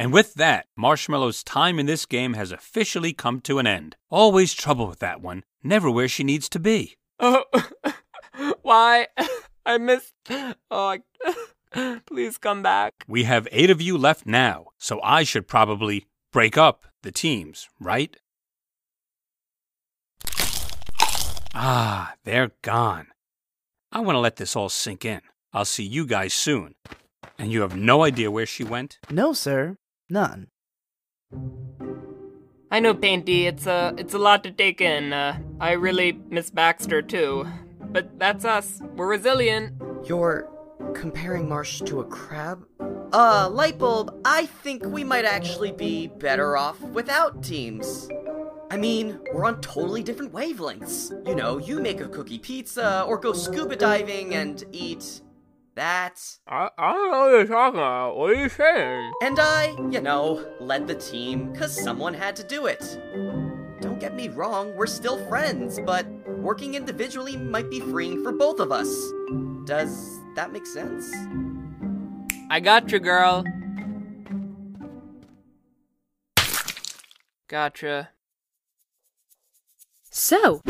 And 0.00 0.14
with 0.14 0.32
that, 0.36 0.64
Marshmallow's 0.78 1.44
time 1.44 1.78
in 1.78 1.84
this 1.84 2.06
game 2.06 2.32
has 2.32 2.52
officially 2.52 3.12
come 3.12 3.42
to 3.42 3.58
an 3.58 3.66
end. 3.66 3.96
Always 4.08 4.54
trouble 4.54 4.86
with 4.86 4.98
that 5.00 5.20
one, 5.20 5.42
never 5.62 5.90
where 5.90 6.08
she 6.08 6.24
needs 6.24 6.48
to 6.48 6.58
be. 6.58 6.96
Oh, 7.18 7.44
why? 8.62 9.08
I 9.66 9.76
missed. 9.76 10.14
Oh, 10.30 10.96
I- 11.74 12.00
please 12.06 12.38
come 12.38 12.62
back. 12.62 13.04
We 13.06 13.24
have 13.24 13.46
eight 13.52 13.68
of 13.68 13.82
you 13.82 13.98
left 13.98 14.24
now, 14.24 14.68
so 14.78 15.02
I 15.02 15.22
should 15.22 15.46
probably 15.46 16.06
break 16.32 16.56
up 16.56 16.86
the 17.02 17.12
teams, 17.12 17.68
right? 17.78 18.16
Ah, 21.54 22.14
they're 22.24 22.52
gone. 22.62 23.08
I 23.92 24.00
want 24.00 24.16
to 24.16 24.20
let 24.20 24.36
this 24.36 24.56
all 24.56 24.70
sink 24.70 25.04
in. 25.04 25.20
I'll 25.52 25.66
see 25.66 25.84
you 25.84 26.06
guys 26.06 26.32
soon. 26.32 26.74
And 27.38 27.52
you 27.52 27.60
have 27.60 27.76
no 27.76 28.02
idea 28.02 28.30
where 28.30 28.46
she 28.46 28.64
went? 28.64 28.98
No, 29.10 29.34
sir. 29.34 29.76
None. 30.10 30.48
I 32.72 32.80
know, 32.80 32.94
Painty. 32.94 33.46
It's 33.46 33.66
a 33.66 33.94
it's 33.96 34.14
a 34.14 34.18
lot 34.18 34.44
to 34.44 34.50
take 34.50 34.80
in. 34.80 35.12
Uh, 35.12 35.38
I 35.60 35.72
really 35.72 36.20
miss 36.28 36.50
Baxter 36.50 37.02
too, 37.02 37.46
but 37.80 38.18
that's 38.18 38.44
us. 38.44 38.80
We're 38.96 39.08
resilient. 39.08 39.80
You're 40.04 40.48
comparing 40.94 41.48
Marsh 41.48 41.80
to 41.82 42.00
a 42.00 42.04
crab? 42.04 42.64
Uh, 43.12 43.48
Lightbulb, 43.48 44.20
I 44.24 44.46
think 44.46 44.84
we 44.84 45.02
might 45.02 45.24
actually 45.24 45.72
be 45.72 46.06
better 46.06 46.56
off 46.56 46.80
without 46.80 47.42
teams. 47.42 48.08
I 48.70 48.76
mean, 48.76 49.18
we're 49.32 49.44
on 49.46 49.60
totally 49.60 50.02
different 50.04 50.32
wavelengths. 50.32 51.10
You 51.26 51.34
know, 51.34 51.58
you 51.58 51.80
make 51.80 52.00
a 52.00 52.08
cookie 52.08 52.38
pizza 52.38 53.02
or 53.02 53.18
go 53.18 53.32
scuba 53.32 53.74
diving 53.74 54.34
and 54.34 54.62
eat 54.70 55.22
that. 55.80 56.22
I, 56.46 56.68
I 56.76 56.92
don't 56.92 57.10
know 57.10 57.20
what 57.20 57.30
you're 57.30 57.46
talking 57.46 57.78
about. 57.80 58.14
What 58.16 58.30
are 58.30 58.34
you 58.34 58.50
saying? 58.50 59.12
And 59.22 59.38
I, 59.40 59.74
you 59.90 60.02
know, 60.02 60.46
led 60.60 60.86
the 60.86 60.94
team 60.94 61.52
because 61.52 61.74
someone 61.74 62.12
had 62.12 62.36
to 62.36 62.44
do 62.44 62.66
it. 62.66 63.00
Don't 63.80 63.98
get 63.98 64.14
me 64.14 64.28
wrong, 64.28 64.76
we're 64.76 64.86
still 64.86 65.26
friends, 65.26 65.80
but 65.86 66.06
working 66.28 66.74
individually 66.74 67.34
might 67.38 67.70
be 67.70 67.80
freeing 67.80 68.22
for 68.22 68.30
both 68.30 68.60
of 68.60 68.70
us. 68.70 68.90
Does 69.64 70.20
that 70.36 70.52
make 70.52 70.66
sense? 70.66 71.10
I 72.50 72.60
got 72.60 72.92
you, 72.92 72.98
girl. 72.98 73.42
Gotcha. 77.48 78.10
So, 80.10 80.60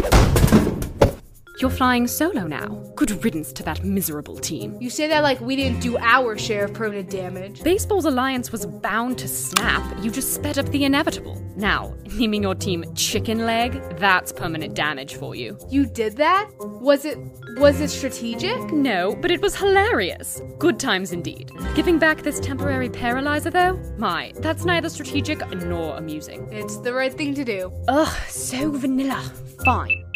you're 1.60 1.70
flying 1.70 2.06
solo 2.06 2.46
now. 2.46 2.66
Good 2.94 3.24
riddance 3.24 3.52
to 3.54 3.62
that 3.64 3.84
miserable 3.84 4.36
team. 4.36 4.76
You 4.80 4.90
say 4.90 5.06
that 5.08 5.22
like 5.22 5.40
we 5.40 5.56
didn't 5.56 5.80
do 5.80 5.98
our 5.98 6.38
share 6.38 6.64
of 6.64 6.74
permanent 6.74 7.10
damage. 7.10 7.62
Baseball's 7.62 8.06
alliance 8.06 8.50
was 8.52 8.66
bound 8.66 9.18
to 9.18 9.28
snap. 9.28 9.82
You 10.02 10.10
just 10.10 10.34
sped 10.34 10.58
up 10.58 10.66
the 10.70 10.84
inevitable. 10.84 11.40
Now, 11.56 11.94
naming 12.16 12.42
your 12.42 12.54
team 12.54 12.84
Chicken 12.94 13.46
Leg, 13.46 13.80
that's 13.98 14.32
permanent 14.32 14.74
damage 14.74 15.16
for 15.16 15.34
you. 15.34 15.58
You 15.68 15.86
did 15.86 16.16
that? 16.16 16.50
Was 16.58 17.04
it 17.04 17.18
was 17.56 17.80
it 17.80 17.90
strategic? 17.90 18.58
No, 18.72 19.14
but 19.16 19.30
it 19.30 19.42
was 19.42 19.54
hilarious. 19.54 20.40
Good 20.58 20.78
times 20.78 21.12
indeed. 21.12 21.50
Giving 21.74 21.98
back 21.98 22.22
this 22.22 22.40
temporary 22.40 22.88
paralyzer, 22.88 23.50
though? 23.50 23.76
My, 23.98 24.32
that's 24.36 24.64
neither 24.64 24.88
strategic 24.88 25.46
nor 25.50 25.96
amusing. 25.96 26.48
It's 26.50 26.78
the 26.78 26.94
right 26.94 27.12
thing 27.12 27.34
to 27.34 27.44
do. 27.44 27.72
Ugh, 27.88 28.16
so 28.28 28.70
vanilla. 28.70 29.20
Fine. 29.64 30.09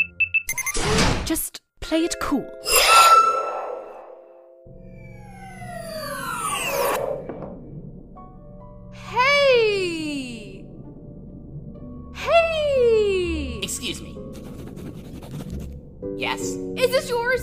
Just 1.25 1.63
play 1.81 2.01
it 2.05 2.15
cool. 2.21 2.47
Hey! 8.93 10.67
Hey! 12.15 13.59
Excuse 13.63 14.03
me. 14.03 14.19
Yes? 16.19 16.41
Is 16.43 16.91
this 16.91 17.09
yours? 17.09 17.41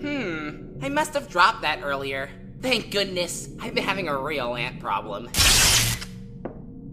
Hmm. 0.00 0.78
I 0.82 0.88
must 0.88 1.14
have 1.14 1.28
dropped 1.28 1.62
that 1.62 1.82
earlier. 1.84 2.28
Thank 2.60 2.90
goodness. 2.90 3.50
I've 3.60 3.74
been 3.74 3.84
having 3.84 4.08
a 4.08 4.20
real 4.20 4.56
ant 4.56 4.80
problem. 4.80 5.28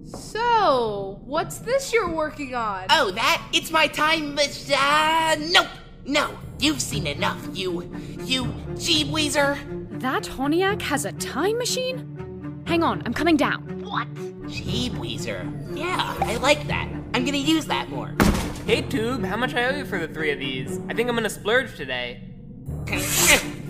So, 0.06 1.22
what's 1.25 1.57
this 1.57 1.91
you're 1.91 2.13
working 2.13 2.53
on? 2.53 2.86
Oh, 2.91 3.09
that? 3.12 3.50
It's 3.52 3.72
my 3.72 3.88
time 3.88 4.36
machine. 4.36 4.78
Uh, 4.78 5.36
nope. 5.40 5.68
No. 6.07 6.40
You've 6.59 6.81
seen 6.81 7.06
enough, 7.06 7.45
you. 7.53 7.84
You. 8.23 8.45
Jeeb 8.75 9.12
Weezer. 9.12 9.59
That 10.00 10.23
Honiak 10.23 10.81
has 10.81 11.06
a 11.06 11.12
time 11.12 11.57
machine? 11.57 12.63
Hang 12.66 12.81
on, 12.81 13.03
I'm 13.06 13.13
coming 13.13 13.35
down. 13.38 13.84
What? 13.84 14.12
Jeeb 14.45 14.91
Weezer. 14.91 15.78
Yeah, 15.78 16.16
I 16.22 16.38
like 16.38 16.66
that. 16.68 16.88
I'm 17.13 17.25
gonna 17.25 17.38
use 17.38 17.66
that 17.66 17.90
more. 17.90 18.16
Hey, 18.66 18.81
Tube, 18.81 19.23
how 19.25 19.38
much 19.38 19.53
I 19.53 19.66
owe 19.66 19.75
you 19.75 19.85
for 19.85 20.00
the 20.00 20.07
three 20.07 20.31
of 20.31 20.40
these? 20.40 20.79
I 20.90 20.94
think 20.94 21.09
I'm 21.09 21.16
gonna 21.16 21.29
splurge 21.29 21.75
today. 21.75 22.22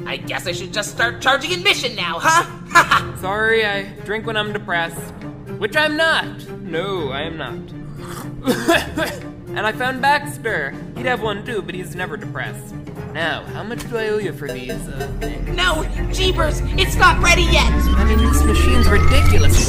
I 0.06 0.18
guess 0.18 0.46
I 0.48 0.52
should 0.52 0.72
just 0.72 0.92
start 0.92 1.22
charging 1.22 1.54
admission 1.54 1.96
now, 1.96 2.20
huh? 2.22 3.18
Sorry, 3.18 3.66
I 3.66 3.84
drink 4.06 4.28
when 4.28 4.38
I'm 4.38 4.54
depressed. 4.54 5.12
Which 5.58 5.76
I'm 5.76 5.98
not. 5.98 6.48
No, 6.62 7.10
I 7.10 7.24
am 7.24 7.38
not. 7.38 9.24
and 9.58 9.66
I 9.66 9.72
found 9.72 10.04
Baxter. 10.04 10.72
He'd 10.96 11.08
have 11.08 11.24
one 11.24 11.44
too, 11.44 11.64
but 11.64 11.74
he's 11.74 11.96
never 11.96 12.16
depressed. 12.16 12.76
Now, 13.12 13.44
how 13.46 13.64
much 13.64 13.90
do 13.90 13.98
I 13.98 14.10
owe 14.10 14.20
you 14.20 14.32
for 14.32 14.48
these, 14.48 14.70
uh, 14.70 15.12
things? 15.20 15.58
no, 15.58 15.84
Jeepers, 16.14 16.62
it's 16.78 16.96
not 16.96 17.20
ready 17.24 17.42
yet. 17.42 17.72
I 17.98 18.04
mean, 18.04 18.20
this 18.20 18.44
machine's 18.44 18.88
ridiculous. 18.88 19.68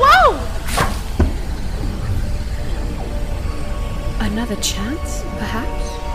Whoa! 0.00 0.38
Another 4.24 4.56
chance, 4.56 5.20
perhaps? 5.36 6.07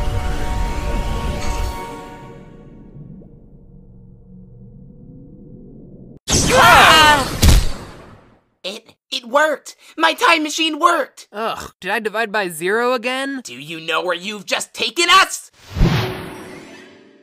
Worked. 9.34 9.76
My 9.98 10.14
time 10.14 10.44
machine 10.44 10.80
worked. 10.80 11.28
Ugh, 11.34 11.74
did 11.82 11.92
I 11.92 12.00
divide 12.00 12.32
by 12.32 12.48
zero 12.50 12.94
again? 12.94 13.42
Do 13.44 13.56
you 13.56 13.82
know 13.82 14.02
where 14.04 14.16
you've 14.16 14.46
just 14.46 14.74
taken 14.74 15.10
us? 15.10 15.52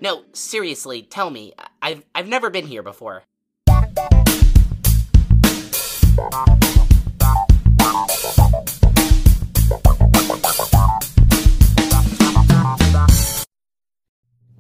No, 0.00 0.24
seriously, 0.32 1.02
tell 1.02 1.30
me. 1.30 1.52
I- 1.58 1.66
I've 1.82 2.04
I've 2.14 2.28
never 2.28 2.50
been 2.50 2.66
here 2.66 2.82
before. 2.82 3.22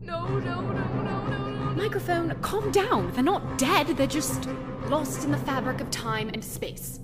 No, 0.00 0.26
no, 0.26 0.60
no, 0.60 0.72
no, 0.72 1.26
no, 1.28 1.48
no. 1.48 1.74
Microphone, 1.74 2.34
calm 2.40 2.70
down. 2.72 3.12
They're 3.12 3.22
not 3.22 3.58
dead, 3.58 3.88
they're 3.88 4.06
just 4.06 4.48
lost 4.88 5.24
in 5.24 5.30
the 5.30 5.38
fabric 5.38 5.80
of 5.80 5.90
time 5.90 6.30
and 6.32 6.42
space. 6.44 7.00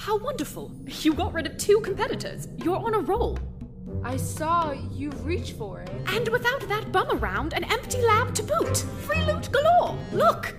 How 0.00 0.16
wonderful! 0.16 0.72
You 1.02 1.12
got 1.12 1.34
rid 1.34 1.46
of 1.46 1.58
two 1.58 1.78
competitors. 1.82 2.48
You're 2.64 2.78
on 2.78 2.94
a 2.94 3.00
roll. 3.00 3.38
I 4.02 4.16
saw 4.16 4.72
you 4.72 5.10
reach 5.22 5.52
for 5.52 5.80
it. 5.82 5.90
And 6.06 6.26
without 6.28 6.66
that 6.68 6.90
bum 6.90 7.10
around, 7.18 7.52
an 7.52 7.64
empty 7.64 8.00
lab 8.00 8.34
to 8.36 8.42
boot. 8.42 8.78
Free 9.04 9.22
loot 9.26 9.52
galore. 9.52 9.98
Look! 10.14 10.56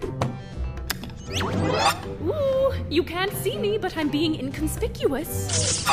Ooh, 2.24 2.72
you 2.88 3.02
can't 3.02 3.34
see 3.34 3.58
me, 3.58 3.80
but 3.80 3.98
I'm 3.98 4.10
being 4.10 4.36
inconspicuous. 4.36 5.88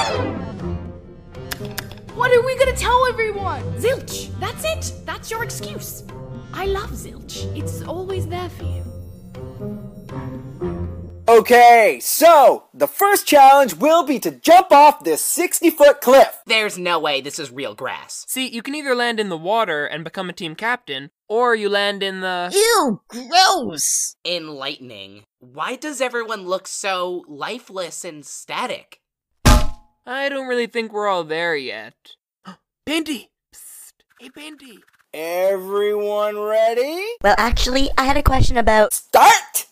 What 2.14 2.30
are 2.30 2.44
we 2.44 2.58
gonna 2.58 2.76
tell 2.76 3.06
everyone? 3.06 3.62
Zilch! 3.78 4.28
That's 4.40 4.64
it! 4.66 5.06
That's 5.06 5.30
your 5.30 5.42
excuse. 5.42 6.04
I 6.52 6.66
love 6.66 6.90
Zilch. 6.90 7.46
It's 7.56 7.80
always 7.80 8.26
there 8.26 8.50
for 8.50 8.64
you. 8.64 8.87
Okay, 11.38 12.00
so 12.02 12.64
the 12.74 12.88
first 12.88 13.24
challenge 13.24 13.74
will 13.74 14.02
be 14.02 14.18
to 14.18 14.32
jump 14.32 14.72
off 14.72 15.04
this 15.04 15.24
60 15.24 15.70
foot 15.70 16.00
cliff. 16.00 16.42
There's 16.46 16.76
no 16.76 16.98
way 16.98 17.20
this 17.20 17.38
is 17.38 17.52
real 17.52 17.76
grass. 17.76 18.24
See, 18.26 18.48
you 18.48 18.60
can 18.60 18.74
either 18.74 18.92
land 18.92 19.20
in 19.20 19.28
the 19.28 19.36
water 19.36 19.86
and 19.86 20.02
become 20.02 20.28
a 20.28 20.32
team 20.32 20.56
captain, 20.56 21.10
or 21.28 21.54
you 21.54 21.68
land 21.68 22.02
in 22.02 22.22
the. 22.22 22.50
Ew, 22.52 23.02
gross. 23.06 24.16
Enlightening. 24.24 25.26
Why 25.38 25.76
does 25.76 26.00
everyone 26.00 26.48
look 26.48 26.66
so 26.66 27.24
lifeless 27.28 28.04
and 28.04 28.26
static? 28.26 29.00
I 29.44 30.28
don't 30.28 30.48
really 30.48 30.66
think 30.66 30.92
we're 30.92 31.06
all 31.06 31.22
there 31.22 31.54
yet. 31.54 31.94
Painty! 32.84 33.30
Psst. 33.54 33.92
Hey, 34.18 34.30
Painty! 34.30 34.80
Everyone 35.14 36.36
ready? 36.36 37.00
Well, 37.22 37.36
actually, 37.38 37.90
I 37.96 38.06
had 38.06 38.16
a 38.16 38.24
question 38.24 38.56
about. 38.56 38.92
Start! 38.92 39.67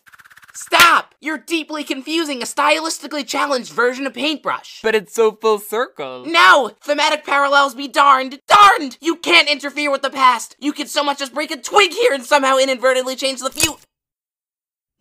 Stop! 0.79 1.15
You're 1.21 1.39
deeply 1.39 1.85
confusing 1.85 2.43
a 2.43 2.45
stylistically 2.45 3.27
challenged 3.27 3.73
version 3.73 4.07
of 4.07 4.13
Paintbrush. 4.13 4.81
But 4.83 4.95
it's 4.95 5.15
so 5.15 5.33
full 5.33 5.59
circle. 5.59 6.25
No! 6.27 6.73
Thematic 6.83 7.25
parallels 7.25 7.75
be 7.75 7.89
darned! 7.89 8.41
Darned! 8.47 8.99
You 9.01 9.17
can't 9.17 9.49
interfere 9.49 9.91
with 9.91 10.03
the 10.03 10.11
past! 10.11 10.55
You 10.59 10.73
could 10.73 10.89
so 10.89 11.03
much 11.03 11.23
as 11.23 11.31
break 11.31 11.51
a 11.51 11.57
twig 11.57 11.93
here 11.93 12.13
and 12.13 12.25
somehow 12.25 12.59
inadvertently 12.59 13.17
change 13.17 13.41
the 13.41 13.51
future. 13.51 13.79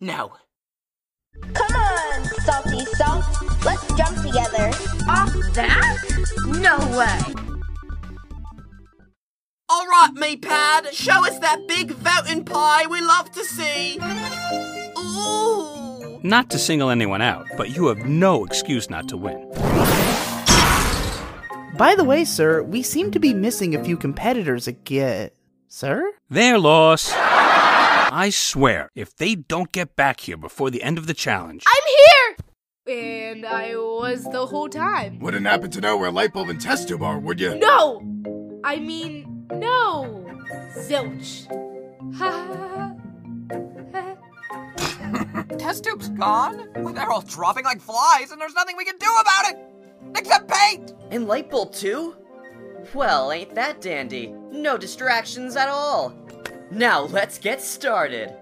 No. 0.00 0.32
Come 1.52 1.76
on! 1.76 2.24
Salty 2.24 2.84
Salt. 2.96 3.24
Let's 3.64 3.86
jump 3.94 4.16
together. 4.22 4.68
Off 5.08 5.34
that? 5.52 5.98
No 6.46 6.78
way. 6.98 7.34
Alright, 9.70 10.14
me 10.14 10.36
pad, 10.36 10.94
show 10.94 11.26
us 11.26 11.38
that 11.40 11.66
big 11.68 11.92
fountain 11.92 12.44
pie 12.44 12.86
we 12.86 13.00
love 13.02 13.30
to 13.32 13.44
see. 13.44 13.98
Ooh. 14.98 16.20
Not 16.22 16.50
to 16.50 16.58
single 16.58 16.90
anyone 16.90 17.22
out, 17.22 17.46
but 17.56 17.76
you 17.76 17.86
have 17.86 18.06
no 18.06 18.44
excuse 18.44 18.90
not 18.90 19.08
to 19.08 19.16
win. 19.16 19.48
By 21.76 21.94
the 21.94 22.04
way, 22.04 22.24
sir, 22.24 22.62
we 22.62 22.82
seem 22.82 23.10
to 23.10 23.18
be 23.18 23.34
missing 23.34 23.74
a 23.74 23.84
few 23.84 23.96
competitors 23.96 24.66
again. 24.66 25.30
Sir? 25.68 26.10
Their 26.30 26.58
loss. 26.58 27.12
I 27.14 28.30
swear, 28.32 28.90
if 28.94 29.14
they 29.14 29.34
don't 29.34 29.70
get 29.72 29.94
back 29.94 30.20
here 30.20 30.38
before 30.38 30.70
the 30.70 30.82
end 30.82 30.96
of 30.96 31.06
the 31.06 31.14
challenge, 31.14 31.64
I'm 31.66 31.82
here! 31.98 32.36
And 32.98 33.44
I 33.44 33.76
was 33.76 34.24
the 34.24 34.46
whole 34.46 34.68
time. 34.68 35.18
Wouldn't 35.18 35.44
happen 35.44 35.70
to 35.72 35.80
know 35.80 35.96
where 35.98 36.10
Lightbulb 36.10 36.48
and 36.48 36.60
test 36.60 36.88
tube 36.88 37.02
are, 37.02 37.18
would 37.18 37.40
you? 37.40 37.56
No! 37.56 38.00
I 38.64 38.78
mean, 38.78 39.46
no! 39.52 40.24
Zilch. 40.78 41.46
Ha 42.16 42.30
Ha 42.30 42.68
ha 43.92 44.85
Test 45.58 45.84
tube's 45.84 46.08
gone? 46.10 46.68
Well, 46.76 46.92
they're 46.92 47.10
all 47.10 47.22
dropping 47.22 47.64
like 47.64 47.80
flies, 47.80 48.32
and 48.32 48.40
there's 48.40 48.54
nothing 48.54 48.76
we 48.76 48.84
can 48.84 48.98
do 48.98 49.14
about 49.20 49.50
it! 49.50 49.58
Except 50.16 50.48
paint! 50.48 50.94
And 51.10 51.28
light 51.28 51.50
bulb 51.50 51.72
too? 51.72 52.16
Well, 52.94 53.30
ain't 53.32 53.54
that 53.54 53.80
dandy? 53.80 54.34
No 54.50 54.76
distractions 54.76 55.56
at 55.56 55.68
all. 55.68 56.14
Now 56.70 57.02
let's 57.02 57.38
get 57.38 57.62
started. 57.62 58.34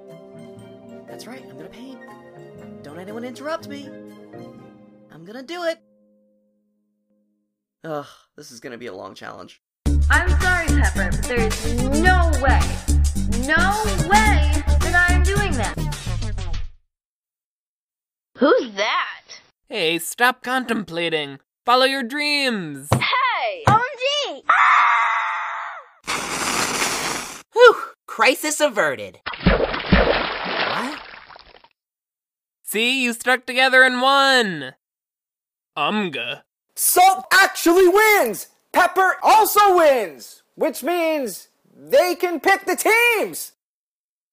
That's 1.06 1.26
right, 1.26 1.44
I'm 1.48 1.56
gonna 1.56 1.68
paint. 1.68 2.00
Don't 2.82 2.98
anyone 2.98 3.24
interrupt 3.24 3.68
me. 3.68 3.88
I'm 5.12 5.24
gonna 5.24 5.42
do 5.42 5.64
it. 5.64 5.78
Ugh, 7.84 8.06
this 8.36 8.50
is 8.50 8.60
gonna 8.60 8.78
be 8.78 8.86
a 8.86 8.94
long 8.94 9.14
challenge. 9.14 9.62
I'm 10.10 10.28
sorry, 10.40 10.66
Pepper, 10.68 11.10
but 11.10 11.22
there 11.24 11.46
is 11.46 11.82
no 12.00 12.30
way, 12.42 12.60
no 13.46 13.84
way 14.08 14.62
that 14.80 15.06
I 15.08 15.12
am 15.12 15.22
doing 15.22 15.52
that. 15.52 15.93
Who's 18.38 18.72
that? 18.74 19.40
Hey, 19.68 19.98
stop 20.00 20.42
contemplating. 20.42 21.38
Follow 21.64 21.84
your 21.84 22.02
dreams. 22.02 22.88
Hey! 22.92 23.62
OMG! 23.68 24.42
Ah! 24.48 25.74
Whew, 27.52 27.76
crisis 28.06 28.60
averted. 28.60 29.20
What? 29.46 31.00
See, 32.64 33.04
you 33.04 33.12
stuck 33.12 33.46
together 33.46 33.84
and 33.84 34.02
won. 34.02 34.74
Umga. 35.76 36.44
Salt 36.74 37.26
actually 37.32 37.86
wins! 37.86 38.48
Pepper 38.72 39.16
also 39.22 39.76
wins! 39.76 40.42
Which 40.56 40.82
means 40.82 41.50
they 41.72 42.16
can 42.16 42.40
pick 42.40 42.66
the 42.66 42.74
teams! 42.74 43.52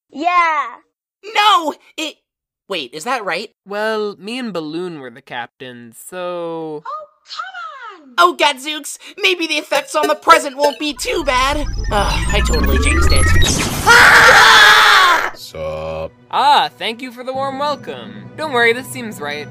Yeah. 0.10 0.78
No! 1.24 1.76
It. 1.98 2.16
Wait, 2.72 2.94
is 2.94 3.04
that 3.04 3.26
right? 3.26 3.54
Well, 3.66 4.16
me 4.16 4.40
and 4.40 4.54
Balloon 4.54 5.02
were 5.02 5.10
the 5.10 5.22
captains, 5.22 5.98
so. 5.98 6.82
Oh, 6.86 7.08
come 7.26 8.02
on! 8.02 8.14
Oh, 8.18 8.34
gadzooks! 8.34 8.98
Maybe 9.18 9.46
the 9.46 9.56
effects 9.56 9.94
on 9.94 10.08
the 10.08 10.16
present 10.16 10.56
won't 10.56 10.80
be 10.80 10.94
too 10.94 11.26
bad. 11.26 11.58
Ugh, 11.58 11.66
I 11.92 12.42
totally 12.48 12.78
jinxed 12.78 13.10
it. 13.12 13.26
Sup? 15.38 16.14
Ah, 16.32 16.70
thank 16.78 17.02
you 17.02 17.12
for 17.12 17.26
the 17.26 17.34
warm 17.34 17.60
welcome. 17.60 18.32
Don't 18.38 18.54
worry, 18.54 18.72
this 18.72 18.88
seems 18.88 19.20
right. 19.20 19.50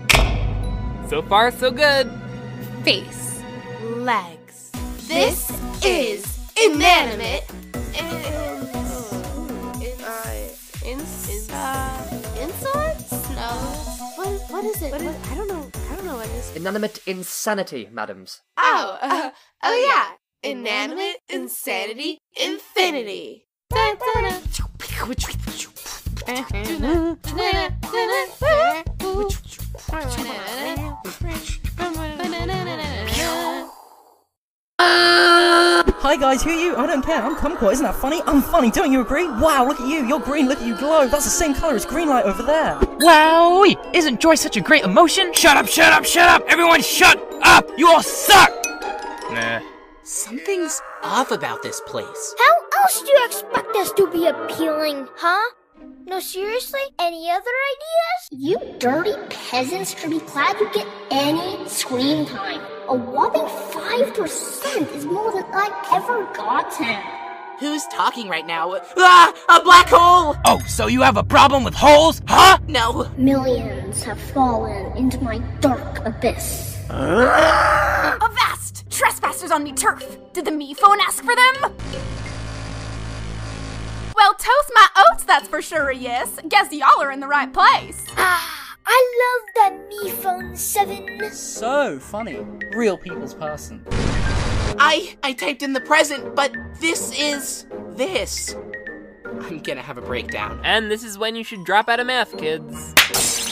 So 1.10 1.20
far, 1.20 1.50
so 1.50 1.70
good. 1.70 2.10
Face. 2.84 3.42
Legs. 3.82 4.72
This 5.08 5.52
is 5.84 6.24
inanimate. 6.56 7.44
It? 14.90 14.92
What 14.92 15.02
is, 15.02 15.30
I 15.30 15.34
don't 15.34 15.48
know. 15.48 15.70
I 15.90 15.96
don't 15.96 16.06
know 16.06 16.16
what 16.16 16.26
it 16.26 16.32
is. 16.32 16.56
Inanimate 16.56 17.00
insanity, 17.06 17.88
madams. 17.90 18.40
Oh, 18.56 18.98
uh, 19.00 19.30
oh 19.62 19.88
yeah. 19.88 20.50
Inanimate, 20.50 21.18
insanity, 21.28 22.18
infinity. 22.36 23.46
Hi 36.02 36.16
guys, 36.16 36.42
who 36.42 36.48
are 36.48 36.58
you? 36.58 36.76
I 36.76 36.86
don't 36.86 37.04
care. 37.04 37.22
I'm 37.22 37.36
Kumquat. 37.36 37.74
Isn't 37.74 37.84
that 37.84 37.94
funny? 37.94 38.22
I'm 38.24 38.40
funny. 38.40 38.70
Don't 38.70 38.90
you 38.90 39.02
agree? 39.02 39.28
Wow, 39.28 39.66
look 39.68 39.78
at 39.78 39.86
you. 39.86 40.06
You're 40.06 40.18
green. 40.18 40.48
Look 40.48 40.62
at 40.62 40.66
you 40.66 40.74
glow. 40.74 41.06
That's 41.06 41.24
the 41.24 41.30
same 41.30 41.52
color 41.52 41.74
as 41.74 41.84
green 41.84 42.08
light 42.08 42.24
over 42.24 42.42
there. 42.42 42.78
Wow! 43.00 43.62
Isn't 43.92 44.18
joy 44.18 44.36
such 44.36 44.56
a 44.56 44.62
great 44.62 44.82
emotion? 44.84 45.34
Shut 45.34 45.58
up, 45.58 45.68
shut 45.68 45.92
up, 45.92 46.06
shut 46.06 46.26
up! 46.26 46.42
Everyone 46.48 46.80
shut 46.80 47.22
up! 47.42 47.68
You 47.76 47.86
all 47.88 48.02
suck! 48.02 48.50
Nah. 49.30 49.60
Something's 50.02 50.80
off 51.02 51.32
about 51.32 51.62
this 51.62 51.82
place. 51.84 52.34
How 52.38 52.80
else 52.80 53.02
do 53.02 53.08
you 53.12 53.22
expect 53.26 53.76
us 53.76 53.92
to 53.92 54.10
be 54.10 54.26
appealing, 54.26 55.06
huh? 55.16 55.50
No, 56.06 56.18
seriously? 56.18 56.80
Any 56.98 57.30
other 57.30 57.44
ideas? 57.74 58.20
You 58.30 58.78
dirty 58.78 59.12
peasants 59.28 60.00
should 60.00 60.12
be 60.12 60.20
glad 60.20 60.58
you 60.60 60.72
get 60.72 60.86
any 61.10 61.68
screen 61.68 62.24
time. 62.24 62.62
A 62.90 62.92
whopping 62.92 63.42
5% 63.42 64.96
is 64.96 65.06
more 65.06 65.30
than 65.30 65.44
I've 65.54 65.92
ever 65.92 66.24
gotten. 66.34 66.96
Who's 67.60 67.86
talking 67.86 68.28
right 68.28 68.44
now? 68.44 68.80
Ah! 68.96 69.32
A 69.48 69.62
black 69.62 69.86
hole! 69.88 70.34
Oh, 70.44 70.58
so 70.66 70.88
you 70.88 71.00
have 71.02 71.16
a 71.16 71.22
problem 71.22 71.62
with 71.62 71.72
holes, 71.72 72.20
huh? 72.26 72.58
No. 72.66 73.08
Millions 73.16 74.02
have 74.02 74.20
fallen 74.20 74.96
into 74.96 75.22
my 75.22 75.38
dark 75.60 76.04
abyss. 76.04 76.84
Avast! 76.90 78.84
Trespassers 78.90 79.52
on 79.52 79.62
me 79.62 79.72
turf! 79.72 80.18
Did 80.32 80.46
the 80.46 80.50
MePhone 80.50 80.98
ask 80.98 81.22
for 81.22 81.36
them? 81.36 81.72
Well, 84.16 84.34
toast 84.34 84.72
my 84.74 84.88
oats, 84.96 85.22
that's 85.22 85.46
for 85.46 85.62
sure, 85.62 85.92
yes. 85.92 86.40
Guess 86.48 86.72
y'all 86.72 87.00
are 87.00 87.12
in 87.12 87.20
the 87.20 87.28
right 87.28 87.52
place. 87.52 88.04
Ah, 88.16 88.59
I 88.92 88.98
love 89.22 89.48
that 89.54 89.90
MePhone 89.90 90.58
7. 90.58 91.32
So 91.32 92.00
funny. 92.00 92.40
Real 92.72 92.98
people's 92.98 93.34
person. 93.34 93.84
I 94.80 95.16
I 95.22 95.32
typed 95.32 95.62
in 95.62 95.74
the 95.74 95.80
present, 95.80 96.34
but 96.34 96.52
this 96.80 97.12
is 97.16 97.66
this. 97.90 98.56
I'm 99.24 99.58
gonna 99.58 99.80
have 99.80 99.96
a 99.96 100.02
breakdown. 100.02 100.60
And 100.64 100.90
this 100.90 101.04
is 101.04 101.16
when 101.16 101.36
you 101.36 101.44
should 101.44 101.64
drop 101.64 101.88
out 101.88 102.00
of 102.00 102.08
math, 102.08 102.36
kids. 102.36 102.94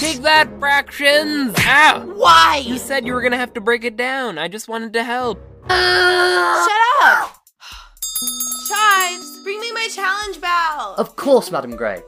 Take 0.00 0.23
that, 0.23 0.49
fractions! 0.59 1.54
Ow! 1.59 2.12
Why? 2.16 2.62
You 2.64 2.76
said 2.76 3.07
you 3.07 3.12
were 3.12 3.23
gonna 3.23 3.37
have 3.37 3.54
to 3.54 3.61
break 3.61 3.85
it 3.85 3.97
down. 3.97 4.38
I 4.38 4.49
just 4.49 4.66
wanted 4.66 4.92
to 4.95 5.04
help. 5.04 5.38
Shut 5.68 6.80
up! 7.04 7.45
Chives, 8.68 9.40
bring 9.45 9.61
me 9.61 9.71
my 9.73 9.88
challenge 9.95 10.40
bell. 10.40 10.97
Of 10.99 11.14
course, 11.14 11.52
Madam 11.52 11.76
Grey. 11.76 12.02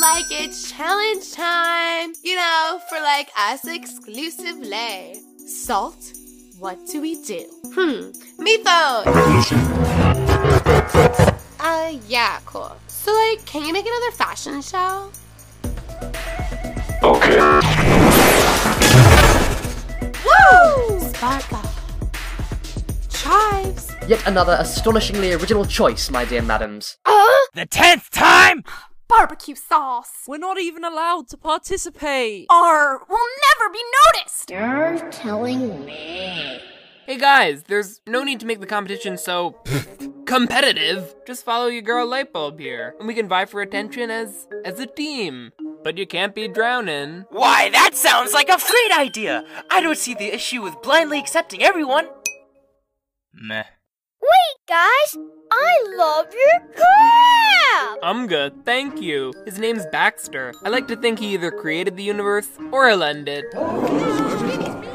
Like 0.00 0.30
it's 0.30 0.72
challenge 0.72 1.30
time, 1.32 2.14
you 2.24 2.34
know, 2.34 2.80
for 2.88 2.98
like 3.00 3.28
us 3.36 3.66
exclusively. 3.66 5.20
Salt, 5.46 6.14
what 6.58 6.78
do 6.86 7.02
we 7.02 7.22
do? 7.22 7.44
Hmm, 7.74 8.10
MePhone. 8.42 9.04
Uh, 11.60 11.98
yeah, 12.08 12.38
cool. 12.46 12.74
So, 12.86 13.12
like, 13.12 13.44
can 13.44 13.66
you 13.66 13.74
make 13.74 13.84
another 13.84 14.10
fashion 14.12 14.62
show? 14.62 15.10
Okay. 17.02 17.36
Woo! 20.24 21.00
Sparkle. 21.10 21.70
Chives. 23.10 23.92
Yet 24.08 24.26
another 24.26 24.56
astonishingly 24.58 25.34
original 25.34 25.66
choice, 25.66 26.10
my 26.10 26.24
dear 26.24 26.40
madams. 26.40 26.96
The 27.52 27.66
tenth 27.66 28.10
time? 28.10 28.64
Barbecue 29.10 29.56
sauce. 29.56 30.22
We're 30.28 30.38
not 30.38 30.60
even 30.60 30.84
allowed 30.84 31.26
to 31.30 31.36
participate. 31.36 32.46
Or 32.48 33.04
we'll 33.08 33.18
never 33.48 33.72
be 33.72 33.82
noticed. 34.14 34.50
You're 34.50 35.10
telling 35.10 35.84
me. 35.84 36.60
Hey 37.06 37.18
guys, 37.18 37.64
there's 37.64 38.00
no 38.06 38.22
need 38.22 38.38
to 38.38 38.46
make 38.46 38.60
the 38.60 38.66
competition 38.66 39.18
so 39.18 39.56
competitive. 40.26 41.12
Just 41.26 41.44
follow 41.44 41.66
your 41.66 41.82
girl 41.82 42.06
Lightbulb 42.06 42.60
here, 42.60 42.94
and 43.00 43.08
we 43.08 43.14
can 43.14 43.26
vie 43.26 43.46
for 43.46 43.60
attention 43.60 44.10
as 44.10 44.46
as 44.64 44.78
a 44.78 44.86
team. 44.86 45.50
But 45.82 45.98
you 45.98 46.06
can't 46.06 46.32
be 46.34 46.46
drowning. 46.46 47.24
Why, 47.30 47.68
that 47.70 47.96
sounds 47.96 48.32
like 48.32 48.48
a 48.48 48.58
great 48.58 48.96
idea. 48.96 49.44
I 49.70 49.80
don't 49.80 49.98
see 49.98 50.14
the 50.14 50.32
issue 50.32 50.62
with 50.62 50.80
blindly 50.82 51.18
accepting 51.18 51.64
everyone. 51.64 52.06
Meh. 53.34 53.64
Wait, 54.30 54.66
guys! 54.68 55.16
I 55.52 55.94
love 55.96 56.26
your 56.32 56.60
crab! 56.74 56.80
job. 57.90 57.98
I'm 58.02 58.26
good, 58.26 58.64
thank 58.64 59.00
you. 59.00 59.32
His 59.44 59.58
name's 59.58 59.86
Baxter. 59.86 60.52
I 60.64 60.68
like 60.68 60.86
to 60.88 60.96
think 60.96 61.18
he 61.18 61.34
either 61.34 61.50
created 61.50 61.96
the 61.96 62.02
universe 62.02 62.48
or 62.72 62.88
he'll 62.88 63.02
it. 63.02 63.44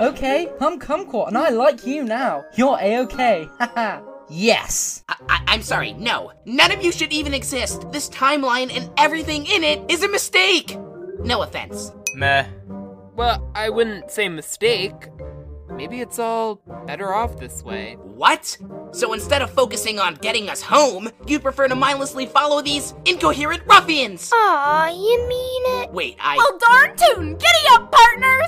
Okay, 0.02 0.52
I'm 0.60 0.80
Kumquat, 0.80 1.28
and 1.30 1.38
I 1.38 1.50
like 1.50 1.86
you 1.86 2.04
now. 2.04 2.44
You're 2.56 2.78
a-okay. 2.80 3.48
Haha. 3.60 4.02
yes. 4.30 5.04
I- 5.10 5.44
I'm 5.48 5.62
sorry, 5.62 5.94
no. 5.94 6.32
None 6.46 6.72
of 6.72 6.84
you 6.84 6.92
should 6.92 7.14
even 7.14 7.34
exist. 7.34 7.90
This 7.92 8.10
timeline 8.10 8.76
and 8.76 8.90
everything 8.98 9.46
in 9.46 9.64
it 9.64 9.80
is 9.90 10.04
a 10.04 10.10
mistake. 10.10 10.78
No 11.20 11.42
offense. 11.44 11.92
Meh. 12.14 12.46
Well, 13.16 13.50
I 13.56 13.70
wouldn't 13.70 14.12
say 14.12 14.28
mistake. 14.28 15.08
Maybe 15.76 16.00
it's 16.00 16.20
all 16.20 16.62
better 16.88 17.14
off 17.14 17.38
this 17.38 17.62
way. 17.62 17.98
What? 18.02 18.58
So 18.92 19.12
instead 19.12 19.42
of 19.42 19.52
focusing 19.52 20.00
on 20.00 20.16
getting 20.16 20.50
us 20.50 20.62
home, 20.62 21.10
you'd 21.28 21.42
prefer 21.42 21.68
to 21.68 21.76
mindlessly 21.76 22.28
follow 22.28 22.62
these 22.62 22.94
incoherent 23.04 23.64
ruffians? 23.66 24.32
Aw, 24.34 24.88
you 24.88 25.28
mean 25.28 25.84
it? 25.84 25.92
Wait, 25.92 26.16
I. 26.20 26.38
Well, 26.38 26.58
darn 26.60 26.96
tootin'! 26.96 27.34
Giddy 27.34 27.68
up, 27.72 27.92
partners! 27.92 28.48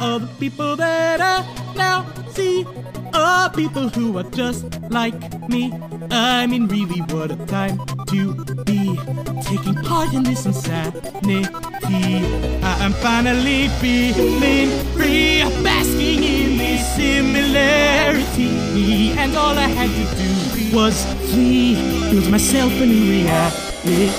All 0.00 0.18
the 0.18 0.28
people 0.40 0.74
that 0.76 1.20
I 1.20 1.74
now 1.76 2.06
see 2.30 2.66
are 3.12 3.50
people 3.50 3.90
who 3.90 4.16
are 4.16 4.30
just 4.30 4.80
like 4.90 5.48
me. 5.50 5.70
I 6.10 6.46
mean, 6.46 6.66
really, 6.66 7.00
what 7.00 7.30
a 7.30 7.36
time 7.46 7.78
to 8.12 8.34
be 8.64 8.94
taking 9.40 9.74
part 9.82 10.12
in 10.12 10.22
this 10.22 10.44
insanity. 10.44 11.46
I 12.62 12.84
am 12.84 12.92
finally 12.92 13.68
feeling 13.80 14.68
free, 14.92 15.40
basking 15.64 16.22
in 16.22 16.58
this 16.58 16.94
similarity. 16.94 18.50
And 19.16 19.34
all 19.34 19.56
I 19.56 19.66
had 19.66 19.88
to 19.88 20.04
do 20.20 20.76
was 20.76 21.06
flee, 21.30 21.74
build 22.10 22.30
myself 22.30 22.72
a 22.72 22.84
new 22.84 23.24
reality. 23.24 24.10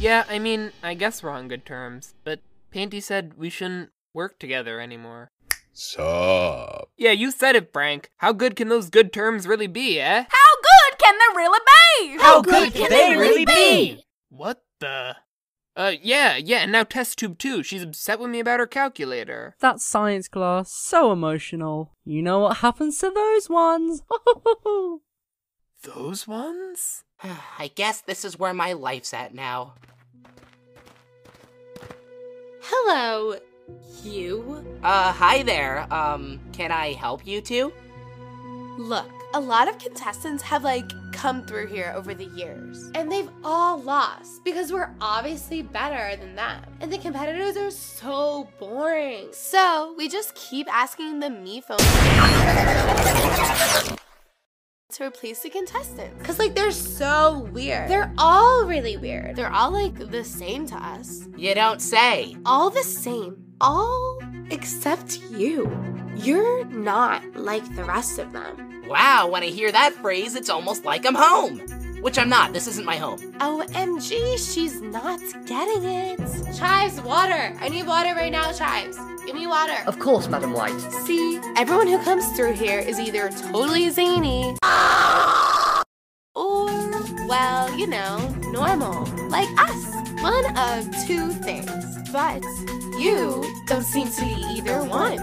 Yeah, 0.00 0.24
I 0.28 0.38
mean, 0.40 0.72
I 0.82 0.94
guess 0.94 1.22
we're 1.22 1.30
on 1.30 1.46
good 1.46 1.64
terms, 1.64 2.14
but 2.24 2.40
Painty 2.72 3.00
said 3.00 3.34
we 3.38 3.50
shouldn't 3.50 3.90
work 4.12 4.40
together 4.40 4.80
anymore. 4.80 5.30
Sup? 5.72 6.87
Yeah, 6.98 7.12
you 7.12 7.30
said 7.30 7.54
it, 7.54 7.72
Frank. 7.72 8.10
How 8.16 8.32
good 8.32 8.56
can 8.56 8.68
those 8.68 8.90
good 8.90 9.12
terms 9.12 9.46
really 9.46 9.68
be, 9.68 10.00
eh? 10.00 10.24
How 10.28 10.54
good 10.62 10.98
can 10.98 11.14
they 11.16 11.36
really 11.36 11.60
be? 11.64 12.18
How 12.18 12.42
good 12.42 12.74
can 12.74 12.90
they 12.90 13.16
really 13.16 13.46
be? 13.46 14.04
What 14.30 14.64
the? 14.80 15.14
Uh, 15.76 15.92
yeah, 16.02 16.36
yeah, 16.36 16.58
and 16.58 16.72
now 16.72 16.82
test 16.82 17.16
tube 17.16 17.38
2. 17.38 17.62
She's 17.62 17.84
upset 17.84 18.18
with 18.18 18.30
me 18.30 18.40
about 18.40 18.58
her 18.58 18.66
calculator. 18.66 19.54
That 19.60 19.78
science 19.78 20.26
class, 20.26 20.72
so 20.72 21.12
emotional. 21.12 21.92
You 22.04 22.20
know 22.20 22.40
what 22.40 22.56
happens 22.58 22.98
to 22.98 23.10
those 23.10 23.48
ones? 23.48 24.02
Those 25.84 26.26
ones? 26.26 27.04
I 27.22 27.70
guess 27.76 28.00
this 28.00 28.24
is 28.24 28.36
where 28.36 28.52
my 28.52 28.72
life's 28.72 29.14
at 29.14 29.32
now. 29.32 29.74
Hello, 32.62 33.38
you. 34.02 34.64
Uh, 34.82 35.12
hi 35.12 35.42
there. 35.42 35.92
Um, 35.92 36.40
can 36.52 36.72
I 36.72 36.92
help 36.92 37.26
you 37.26 37.40
two? 37.40 37.72
Look, 38.78 39.10
a 39.34 39.40
lot 39.40 39.68
of 39.68 39.78
contestants 39.78 40.42
have 40.44 40.64
like 40.64 40.90
come 41.12 41.44
through 41.44 41.66
here 41.66 41.92
over 41.96 42.14
the 42.14 42.26
years, 42.26 42.90
and 42.94 43.10
they've 43.10 43.28
all 43.44 43.80
lost 43.80 44.44
because 44.44 44.72
we're 44.72 44.90
obviously 45.00 45.62
better 45.62 46.16
than 46.16 46.34
them. 46.36 46.62
And 46.80 46.92
the 46.92 46.98
competitors 46.98 47.56
are 47.56 47.70
so 47.70 48.48
boring. 48.58 49.28
So 49.32 49.94
we 49.98 50.08
just 50.08 50.34
keep 50.34 50.72
asking 50.72 51.20
the 51.20 51.28
MePhone 51.28 51.78
to 54.92 55.04
replace 55.04 55.40
the 55.40 55.50
contestants. 55.50 56.24
Cause 56.24 56.38
like 56.38 56.54
they're 56.54 56.70
so 56.70 57.48
weird. 57.52 57.90
They're 57.90 58.12
all 58.16 58.64
really 58.64 58.96
weird. 58.96 59.36
They're 59.36 59.52
all 59.52 59.72
like 59.72 60.10
the 60.10 60.24
same 60.24 60.66
to 60.68 60.76
us. 60.76 61.26
You 61.36 61.54
don't 61.54 61.82
say. 61.82 62.36
All 62.46 62.70
the 62.70 62.84
same. 62.84 63.47
All 63.60 64.18
except 64.50 65.18
you. 65.30 65.70
You're 66.14 66.64
not 66.66 67.22
like 67.34 67.64
the 67.74 67.84
rest 67.84 68.18
of 68.18 68.32
them. 68.32 68.84
Wow, 68.86 69.28
when 69.28 69.42
I 69.42 69.46
hear 69.46 69.72
that 69.72 69.94
phrase, 69.94 70.36
it's 70.36 70.48
almost 70.48 70.84
like 70.84 71.04
I'm 71.04 71.14
home. 71.14 71.58
Which 72.00 72.18
I'm 72.18 72.28
not, 72.28 72.52
this 72.52 72.68
isn't 72.68 72.86
my 72.86 72.96
home. 72.96 73.18
OMG, 73.40 74.38
she's 74.38 74.80
not 74.80 75.18
getting 75.46 75.84
it. 75.84 76.18
Chives, 76.56 77.00
water. 77.00 77.52
I 77.60 77.68
need 77.68 77.86
water 77.86 78.14
right 78.14 78.30
now, 78.30 78.52
Chives. 78.52 78.96
Give 79.26 79.34
me 79.34 79.48
water. 79.48 79.76
Of 79.86 79.98
course, 79.98 80.28
Madam 80.28 80.52
White. 80.52 80.78
See, 81.04 81.40
everyone 81.56 81.88
who 81.88 81.98
comes 82.04 82.24
through 82.36 82.52
here 82.52 82.78
is 82.78 83.00
either 83.00 83.28
totally 83.30 83.90
zany 83.90 84.56
or, 86.34 86.70
well, 87.26 87.76
you 87.76 87.88
know, 87.88 88.18
normal. 88.52 89.04
Like 89.28 89.48
us. 89.58 89.94
One 90.22 90.56
of 90.56 91.06
two 91.06 91.30
things. 91.30 91.70
But 92.12 92.42
you 92.98 93.44
don't 93.66 93.82
seem 93.82 94.08
to 94.10 94.20
be 94.20 94.34
either 94.50 94.82
one. 94.84 95.16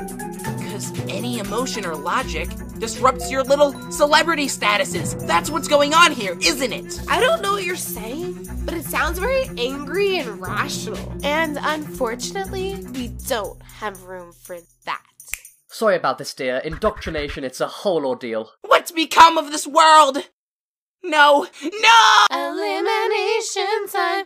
Because 0.57 0.91
any 1.09 1.39
emotion 1.39 1.85
or 1.85 1.95
logic 1.95 2.49
disrupts 2.79 3.31
your 3.31 3.43
little 3.43 3.73
celebrity 3.91 4.47
statuses. 4.47 5.25
That's 5.27 5.49
what's 5.49 5.67
going 5.67 5.93
on 5.93 6.11
here, 6.11 6.37
isn't 6.41 6.73
it? 6.73 6.99
I 7.09 7.19
don't 7.19 7.41
know 7.41 7.53
what 7.53 7.63
you're 7.63 7.75
saying, 7.75 8.47
but 8.65 8.73
it 8.73 8.85
sounds 8.85 9.19
very 9.19 9.49
angry 9.57 10.17
and 10.17 10.41
rational. 10.41 11.13
And 11.23 11.57
unfortunately, 11.61 12.75
we 12.93 13.09
don't 13.27 13.61
have 13.63 14.03
room 14.03 14.31
for 14.31 14.57
that. 14.85 15.01
Sorry 15.67 15.95
about 15.95 16.17
this, 16.17 16.33
dear. 16.33 16.57
Indoctrination, 16.57 17.43
it's 17.43 17.59
a 17.61 17.67
whole 17.67 18.05
ordeal. 18.05 18.51
What's 18.61 18.91
become 18.91 19.37
of 19.37 19.51
this 19.51 19.67
world? 19.67 20.29
No, 21.03 21.47
no! 21.61 22.25
Elimination 22.31 23.87
time. 23.87 24.25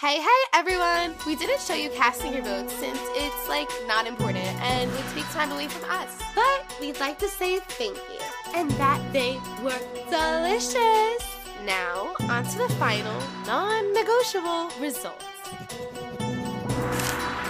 Hey, 0.00 0.18
hey, 0.18 0.40
everyone! 0.54 1.14
We 1.26 1.36
didn't 1.36 1.60
show 1.60 1.74
you 1.74 1.90
casting 1.90 2.32
your 2.32 2.42
votes 2.42 2.72
since 2.72 2.98
it's 3.10 3.48
like 3.50 3.68
not 3.86 4.06
important 4.06 4.46
and 4.62 4.90
would 4.90 5.04
take 5.14 5.28
time 5.28 5.52
away 5.52 5.68
from 5.68 5.90
us. 5.90 6.18
But 6.34 6.74
we'd 6.80 6.98
like 6.98 7.18
to 7.18 7.28
say 7.28 7.58
thank 7.58 7.98
you 8.08 8.18
and 8.54 8.70
that 8.82 8.98
they 9.12 9.38
were 9.62 9.78
delicious. 10.08 11.22
Now, 11.66 12.14
on 12.30 12.44
to 12.44 12.56
the 12.56 12.68
final, 12.78 13.20
non 13.46 13.92
negotiable 13.92 14.70
results. 14.80 15.22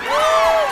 Oh, 0.03 0.67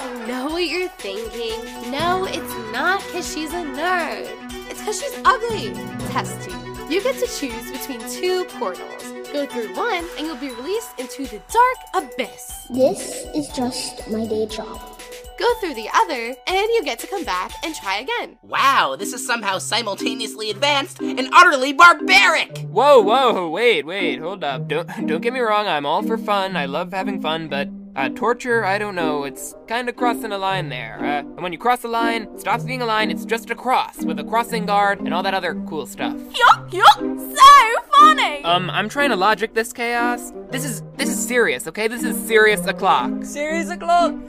I 0.00 0.24
know 0.26 0.48
what 0.48 0.64
you're 0.66 0.88
thinking. 0.88 1.92
No, 1.92 2.24
it's 2.24 2.72
not 2.72 3.00
because 3.04 3.32
she's 3.32 3.52
a 3.52 3.62
nerd. 3.62 4.26
It's 4.68 4.80
because 4.80 5.00
she's 5.00 5.16
ugly. 5.24 5.74
Test 6.08 6.50
tube. 6.50 6.69
You 6.90 7.00
get 7.00 7.14
to 7.20 7.26
choose 7.28 7.70
between 7.70 8.00
two 8.10 8.44
portals. 8.58 9.04
Go 9.32 9.46
through 9.46 9.76
one, 9.76 10.04
and 10.18 10.26
you'll 10.26 10.34
be 10.34 10.50
released 10.50 10.98
into 10.98 11.24
the 11.24 11.40
dark 11.48 12.04
abyss. 12.04 12.66
This 12.68 13.26
is 13.32 13.46
just 13.50 14.10
my 14.10 14.26
day 14.26 14.46
job. 14.46 15.00
Go 15.38 15.54
through 15.60 15.74
the 15.74 15.88
other, 15.94 16.34
and 16.48 16.68
you 16.74 16.82
get 16.84 16.98
to 16.98 17.06
come 17.06 17.22
back 17.22 17.52
and 17.64 17.76
try 17.76 17.98
again. 17.98 18.38
Wow, 18.42 18.96
this 18.98 19.12
is 19.12 19.24
somehow 19.24 19.58
simultaneously 19.58 20.50
advanced 20.50 21.00
and 21.00 21.28
utterly 21.32 21.72
barbaric! 21.72 22.58
Whoa, 22.62 23.00
whoa, 23.00 23.48
wait, 23.48 23.86
wait, 23.86 24.18
hold 24.18 24.42
up. 24.42 24.66
Don't 24.66 24.88
don't 25.06 25.20
get 25.20 25.32
me 25.32 25.38
wrong, 25.38 25.68
I'm 25.68 25.86
all 25.86 26.02
for 26.02 26.18
fun. 26.18 26.56
I 26.56 26.66
love 26.66 26.92
having 26.92 27.22
fun, 27.22 27.46
but 27.46 27.68
uh, 27.96 28.08
torture, 28.10 28.64
I 28.64 28.78
don't 28.78 28.94
know. 28.94 29.24
It's 29.24 29.54
kind 29.66 29.88
of 29.88 29.96
crossing 29.96 30.32
a 30.32 30.38
line 30.38 30.68
there. 30.68 30.98
Uh, 31.00 31.20
and 31.20 31.42
when 31.42 31.52
you 31.52 31.58
cross 31.58 31.84
a 31.84 31.88
line, 31.88 32.22
it 32.34 32.40
stops 32.40 32.64
being 32.64 32.82
a 32.82 32.86
line. 32.86 33.10
It's 33.10 33.24
just 33.24 33.50
a 33.50 33.54
cross 33.54 34.04
with 34.04 34.18
a 34.18 34.24
crossing 34.24 34.66
guard 34.66 35.00
and 35.00 35.12
all 35.12 35.22
that 35.22 35.34
other 35.34 35.54
cool 35.68 35.86
stuff. 35.86 36.14
Yuck, 36.14 36.70
yuck! 36.70 37.36
So 37.36 37.82
funny! 37.92 38.44
Um, 38.44 38.70
I'm 38.70 38.88
trying 38.88 39.10
to 39.10 39.16
logic 39.16 39.54
this 39.54 39.72
chaos. 39.72 40.32
This 40.50 40.64
is 40.64 40.82
this 40.96 41.08
is 41.08 41.26
serious, 41.26 41.66
okay? 41.66 41.88
This 41.88 42.04
is 42.04 42.16
serious 42.26 42.66
o'clock. 42.66 43.24
Serious 43.24 43.70
o'clock. 43.70 44.14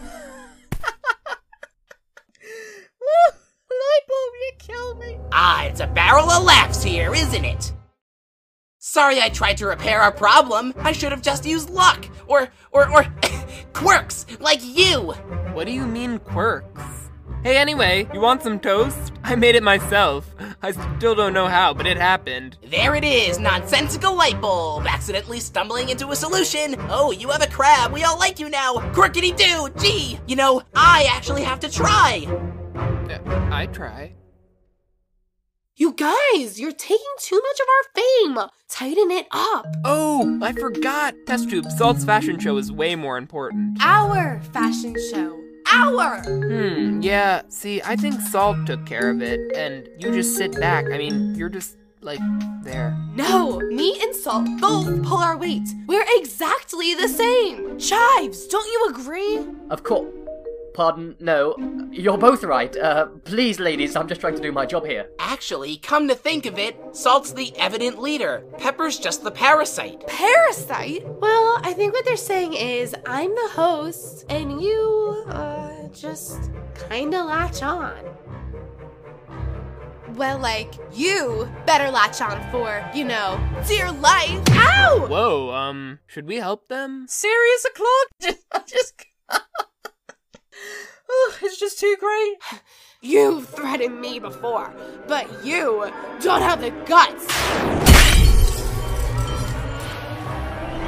Lightbulb, 3.81 4.33
you 4.41 4.51
killed 4.59 4.99
me. 4.99 5.19
Ah, 5.31 5.65
it's 5.65 5.79
a 5.79 5.87
barrel 5.87 6.29
of 6.29 6.43
laughs 6.43 6.83
here, 6.83 7.13
isn't 7.13 7.45
it? 7.45 7.73
Sorry 8.79 9.21
I 9.21 9.29
tried 9.29 9.57
to 9.57 9.67
repair 9.67 10.01
our 10.01 10.11
problem. 10.11 10.73
I 10.79 10.91
should 10.91 11.11
have 11.11 11.21
just 11.21 11.45
used 11.45 11.69
luck. 11.69 12.07
Or, 12.27 12.49
or, 12.71 12.91
or, 12.91 13.05
quirks, 13.73 14.25
like 14.39 14.59
you. 14.63 15.13
What 15.53 15.65
do 15.67 15.71
you 15.71 15.85
mean 15.85 16.19
quirks? 16.19 17.09
Hey, 17.43 17.57
anyway, 17.57 18.07
you 18.13 18.19
want 18.19 18.43
some 18.43 18.59
toast? 18.59 19.13
I 19.23 19.35
made 19.35 19.55
it 19.55 19.63
myself. 19.63 20.35
I 20.61 20.71
still 20.71 21.15
don't 21.15 21.33
know 21.33 21.47
how, 21.47 21.73
but 21.73 21.87
it 21.87 21.97
happened. 21.97 22.57
There 22.63 22.93
it 22.93 23.03
is, 23.03 23.39
nonsensical 23.39 24.15
light 24.15 24.39
bulb, 24.39 24.85
accidentally 24.85 25.39
stumbling 25.39 25.89
into 25.89 26.09
a 26.09 26.15
solution. 26.15 26.75
Oh, 26.89 27.11
you 27.11 27.29
have 27.29 27.41
a 27.41 27.49
crab. 27.49 27.91
We 27.91 28.03
all 28.03 28.19
like 28.19 28.39
you 28.39 28.47
now. 28.47 28.75
Quirkity 28.93 29.35
doo. 29.35 29.69
Gee, 29.81 30.19
you 30.27 30.35
know, 30.35 30.61
I 30.75 31.09
actually 31.11 31.41
have 31.41 31.59
to 31.61 31.71
try. 31.71 32.27
Uh, 33.09 33.49
I 33.51 33.65
try. 33.65 34.13
You 35.81 35.93
guys, 35.93 36.59
you're 36.59 36.73
taking 36.73 37.13
too 37.17 37.41
much 37.41 37.59
of 37.59 37.67
our 37.67 38.03
fame. 38.03 38.49
Tighten 38.69 39.09
it 39.09 39.25
up. 39.31 39.65
Oh, 39.83 40.37
I 40.39 40.51
forgot. 40.51 41.15
Test 41.25 41.49
tube. 41.49 41.71
Salt's 41.71 42.05
fashion 42.05 42.37
show 42.37 42.57
is 42.57 42.71
way 42.71 42.95
more 42.95 43.17
important. 43.17 43.79
Our 43.81 44.39
fashion 44.53 44.95
show. 45.11 45.41
Our. 45.73 46.21
Hmm. 46.21 47.01
Yeah. 47.01 47.41
See, 47.47 47.81
I 47.83 47.95
think 47.95 48.21
Salt 48.21 48.67
took 48.67 48.85
care 48.85 49.09
of 49.09 49.23
it, 49.23 49.39
and 49.55 49.89
you 49.97 50.11
just 50.11 50.35
sit 50.35 50.51
back. 50.59 50.85
I 50.85 50.99
mean, 50.99 51.33
you're 51.33 51.49
just 51.49 51.77
like 52.01 52.21
there. 52.61 52.95
No, 53.15 53.59
me 53.61 53.99
and 54.03 54.15
Salt 54.15 54.47
both 54.59 55.01
pull 55.01 55.17
our 55.17 55.35
weight. 55.35 55.67
We're 55.87 56.05
exactly 56.09 56.93
the 56.93 57.07
same. 57.07 57.79
Chives, 57.79 58.45
don't 58.45 58.67
you 58.67 58.87
agree? 58.91 59.39
Of 59.71 59.81
course. 59.81 60.20
Pardon? 60.73 61.15
No. 61.19 61.55
You're 61.91 62.17
both 62.17 62.43
right. 62.43 62.75
Uh, 62.75 63.07
please, 63.25 63.59
ladies, 63.59 63.95
I'm 63.95 64.07
just 64.07 64.21
trying 64.21 64.35
to 64.35 64.41
do 64.41 64.51
my 64.51 64.65
job 64.65 64.85
here. 64.85 65.09
Actually, 65.19 65.77
come 65.77 66.07
to 66.07 66.15
think 66.15 66.45
of 66.45 66.57
it, 66.57 66.77
Salt's 66.95 67.33
the 67.33 67.53
evident 67.57 67.99
leader. 68.01 68.43
Pepper's 68.57 68.97
just 68.97 69.23
the 69.23 69.31
parasite. 69.31 70.07
Parasite? 70.07 71.05
Well, 71.05 71.59
I 71.63 71.73
think 71.73 71.93
what 71.93 72.05
they're 72.05 72.15
saying 72.15 72.53
is 72.53 72.95
I'm 73.05 73.35
the 73.35 73.49
host, 73.51 74.25
and 74.29 74.61
you, 74.61 75.25
uh, 75.27 75.87
just 75.89 76.51
kinda 76.89 77.23
latch 77.23 77.61
on. 77.61 77.97
Well, 80.15 80.39
like, 80.39 80.75
you 80.93 81.49
better 81.65 81.89
latch 81.89 82.21
on 82.21 82.49
for, 82.51 82.83
you 82.93 83.05
know, 83.05 83.39
dear 83.67 83.91
life. 83.91 84.41
Ow! 84.51 85.05
Whoa. 85.09 85.51
Um. 85.51 85.99
Should 86.07 86.27
we 86.27 86.37
help 86.37 86.67
them? 86.67 87.05
Serious 87.07 87.65
o'clock? 87.65 88.07
Just, 88.21 88.45
just. 88.67 89.05
Oh, 91.09 91.37
it's 91.41 91.59
just 91.59 91.79
too 91.79 91.95
great. 91.99 92.37
You've 93.01 93.49
threatened 93.49 93.99
me 93.99 94.19
before, 94.19 94.73
but 95.07 95.43
you 95.43 95.91
don't 96.21 96.41
have 96.41 96.61
the 96.61 96.71
guts. 96.85 97.27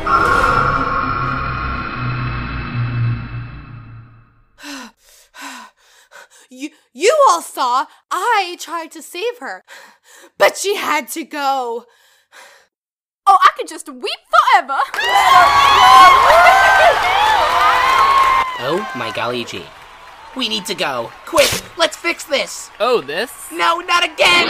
You, 6.50 6.70
you 6.94 7.18
all 7.30 7.42
saw 7.42 7.88
I 8.12 8.58
tried 8.60 8.92
to 8.92 9.02
save 9.02 9.40
her, 9.40 9.64
but 10.38 10.56
she 10.56 10.76
had 10.76 11.08
to 11.10 11.24
go. 11.24 11.86
Oh, 13.26 13.38
I 13.42 13.50
could 13.58 13.68
just 13.68 13.90
weep 13.90 14.20
forever. 14.54 14.78
Oh 18.66 18.90
my 18.96 19.12
golly 19.12 19.44
gee. 19.44 19.66
We 20.38 20.48
need 20.48 20.66
to 20.68 20.74
go. 20.74 21.12
Quick, 21.26 21.52
let's 21.78 21.98
fix 21.98 22.24
this. 22.24 22.72
Oh, 22.80 23.02
this? 23.02 23.30
No, 23.52 23.80
not 23.82 24.06
again! 24.06 24.48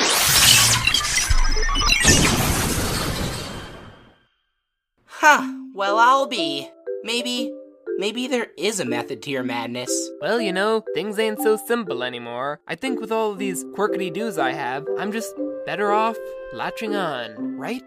Huh, 5.07 5.51
well, 5.73 5.97
I'll 5.97 6.27
be. 6.27 6.69
Maybe, 7.03 7.51
maybe 7.97 8.27
there 8.27 8.49
is 8.55 8.79
a 8.79 8.85
method 8.85 9.23
to 9.23 9.31
your 9.31 9.41
madness. 9.41 9.91
Well, 10.21 10.39
you 10.39 10.53
know, 10.53 10.83
things 10.93 11.17
ain't 11.17 11.39
so 11.39 11.57
simple 11.57 12.03
anymore. 12.03 12.59
I 12.67 12.75
think 12.75 13.01
with 13.01 13.11
all 13.11 13.31
of 13.31 13.39
these 13.39 13.63
quirkity 13.63 14.13
doos 14.13 14.37
I 14.37 14.51
have, 14.51 14.85
I'm 14.99 15.11
just 15.11 15.33
better 15.65 15.91
off 15.91 16.17
latching 16.53 16.95
on, 16.95 17.57
right? 17.57 17.81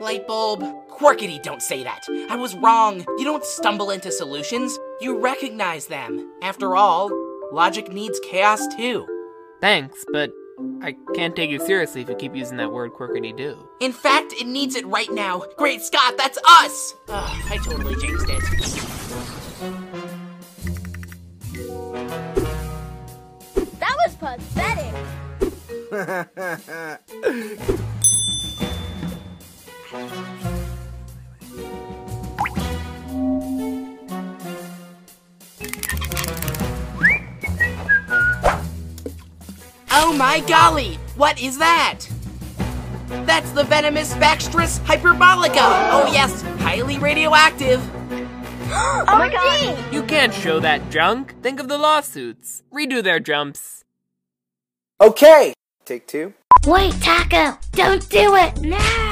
Light 0.00 0.26
bulb. 0.26 0.62
Quirkity, 0.90 1.42
don't 1.42 1.62
say 1.62 1.82
that. 1.82 2.04
I 2.30 2.36
was 2.36 2.54
wrong. 2.56 3.04
You 3.18 3.24
don't 3.24 3.44
stumble 3.44 3.90
into 3.90 4.12
solutions, 4.12 4.78
you 5.00 5.18
recognize 5.18 5.86
them. 5.86 6.32
After 6.42 6.76
all, 6.76 7.10
logic 7.52 7.92
needs 7.92 8.20
chaos 8.20 8.66
too. 8.76 9.06
Thanks, 9.60 10.04
but 10.12 10.30
I 10.82 10.94
can't 11.14 11.34
take 11.34 11.50
you 11.50 11.58
seriously 11.58 12.02
if 12.02 12.08
you 12.08 12.14
keep 12.14 12.34
using 12.34 12.56
that 12.58 12.70
word 12.70 12.92
quirkity 12.92 13.36
do. 13.36 13.68
In 13.80 13.92
fact, 13.92 14.32
it 14.34 14.46
needs 14.46 14.76
it 14.76 14.86
right 14.86 15.10
now. 15.10 15.42
Great 15.56 15.82
Scott, 15.82 16.16
that's 16.16 16.38
us! 16.48 16.94
Ugh, 17.08 17.42
I 17.50 17.56
totally 17.64 17.96
jinxed 17.96 18.28
it. 18.28 18.42
That 23.80 23.96
was 24.06 24.14
pathetic. 24.16 24.94
Oh 39.96 40.12
my 40.12 40.40
golly! 40.40 40.96
What 41.16 41.40
is 41.40 41.56
that? 41.58 42.00
That's 43.26 43.48
the 43.52 43.62
venomous 43.62 44.12
Baxtrus 44.14 44.80
hyperbolica! 44.80 45.54
Oh 45.92 46.10
yes, 46.12 46.42
highly 46.58 46.98
radioactive! 46.98 47.80
Oh, 48.76 49.04
oh 49.06 49.18
my 49.18 49.28
god! 49.28 49.94
You 49.94 50.02
can't 50.02 50.34
show 50.34 50.58
that 50.58 50.90
junk. 50.90 51.40
Think 51.42 51.60
of 51.60 51.68
the 51.68 51.78
lawsuits. 51.78 52.64
Redo 52.72 53.04
their 53.04 53.20
jumps. 53.20 53.84
Okay, 55.00 55.52
take 55.84 56.08
two. 56.08 56.32
Wait, 56.66 56.94
Taco! 56.94 57.56
Don't 57.72 58.08
do 58.08 58.34
it! 58.34 58.60
No! 58.62 59.03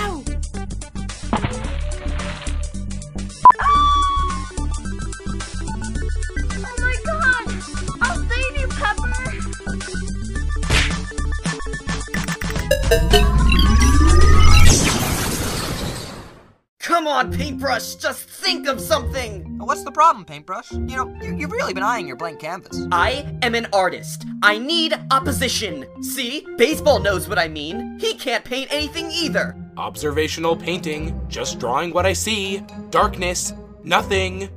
On, 17.22 17.30
Paintbrush, 17.30 17.94
just 17.94 18.28
think 18.28 18.66
of 18.66 18.80
something! 18.80 19.56
What's 19.58 19.84
the 19.84 19.92
problem, 19.92 20.24
Paintbrush? 20.24 20.72
You 20.72 20.96
know, 20.96 21.16
you, 21.22 21.36
you've 21.36 21.52
really 21.52 21.72
been 21.72 21.84
eyeing 21.84 22.08
your 22.08 22.16
blank 22.16 22.40
canvas. 22.40 22.84
I 22.90 23.38
am 23.42 23.54
an 23.54 23.68
artist. 23.72 24.26
I 24.42 24.58
need 24.58 24.92
opposition. 25.12 25.86
See? 26.02 26.44
Baseball 26.56 26.98
knows 26.98 27.28
what 27.28 27.38
I 27.38 27.46
mean. 27.46 27.96
He 28.00 28.14
can't 28.14 28.44
paint 28.44 28.72
anything 28.72 29.08
either. 29.12 29.54
Observational 29.76 30.56
painting, 30.56 31.16
just 31.28 31.60
drawing 31.60 31.92
what 31.92 32.06
I 32.06 32.12
see. 32.12 32.60
Darkness, 32.90 33.52
nothing. 33.84 34.48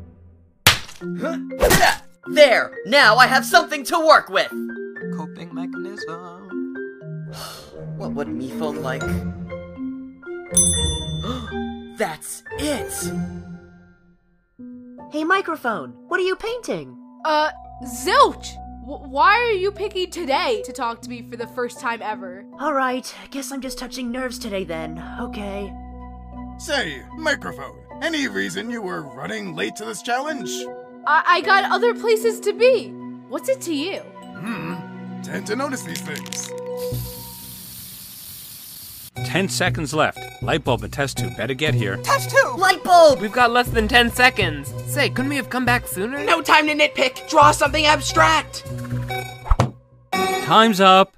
There! 2.31 2.75
Now 2.87 3.17
I 3.17 3.27
have 3.27 3.45
something 3.45 3.83
to 3.83 3.99
work 3.99 4.29
with! 4.29 4.49
Coping 5.15 5.53
mechanism. 5.53 6.73
What 7.97 8.13
would 8.13 8.27
MePhone 8.27 8.81
like? 8.81 9.03
That's 11.97 12.43
it! 12.59 13.13
Hey, 15.11 15.23
microphone, 15.23 15.91
what 16.09 16.19
are 16.19 16.23
you 16.23 16.35
painting? 16.35 16.97
Uh, 17.23 17.51
zilch! 17.85 18.53
W- 18.85 19.09
why 19.09 19.37
are 19.39 19.51
you 19.51 19.71
picking 19.71 20.11
today 20.11 20.61
to 20.65 20.73
talk 20.73 21.01
to 21.03 21.09
me 21.09 21.21
for 21.29 21.37
the 21.37 21.47
first 21.47 21.79
time 21.79 22.01
ever? 22.01 22.45
Alright, 22.61 23.15
guess 23.31 23.49
I'm 23.51 23.61
just 23.61 23.77
touching 23.77 24.11
nerves 24.11 24.37
today 24.37 24.65
then. 24.65 25.01
Okay. 25.21 25.73
Say, 26.57 27.01
microphone, 27.15 27.77
any 28.01 28.27
reason 28.27 28.69
you 28.69 28.81
were 28.81 29.03
running 29.03 29.55
late 29.55 29.77
to 29.77 29.85
this 29.85 30.01
challenge? 30.01 30.49
I, 31.07 31.23
I 31.25 31.41
got 31.41 31.71
other 31.71 31.93
places 31.93 32.41
to 32.41 32.51
be. 32.51 32.89
What's 33.29 33.47
it 33.47 33.61
to 33.61 33.73
you? 33.73 33.99
Hmm, 33.99 35.21
tend 35.21 35.47
to 35.47 35.55
notice 35.55 35.83
these 35.83 36.01
things. 36.01 36.51
Ten 39.23 39.47
seconds 39.47 39.93
left. 39.93 40.19
Light 40.41 40.63
bulb 40.63 40.83
and 40.83 40.91
test 40.91 41.17
tube 41.17 41.37
better 41.37 41.53
get 41.53 41.73
here. 41.73 41.97
Test 41.97 42.31
tube! 42.31 42.57
Light 42.57 42.83
bulb! 42.83 43.21
We've 43.21 43.31
got 43.31 43.51
less 43.51 43.69
than 43.69 43.87
10 43.87 44.11
seconds. 44.11 44.73
Say, 44.91 45.09
couldn't 45.09 45.29
we 45.29 45.37
have 45.37 45.49
come 45.49 45.65
back 45.65 45.87
sooner? 45.87 46.23
No 46.25 46.41
time 46.41 46.67
to 46.67 46.73
nitpick. 46.75 47.29
Draw 47.29 47.51
something 47.51 47.85
abstract. 47.85 48.65
Time's 50.43 50.81
up. 50.81 51.15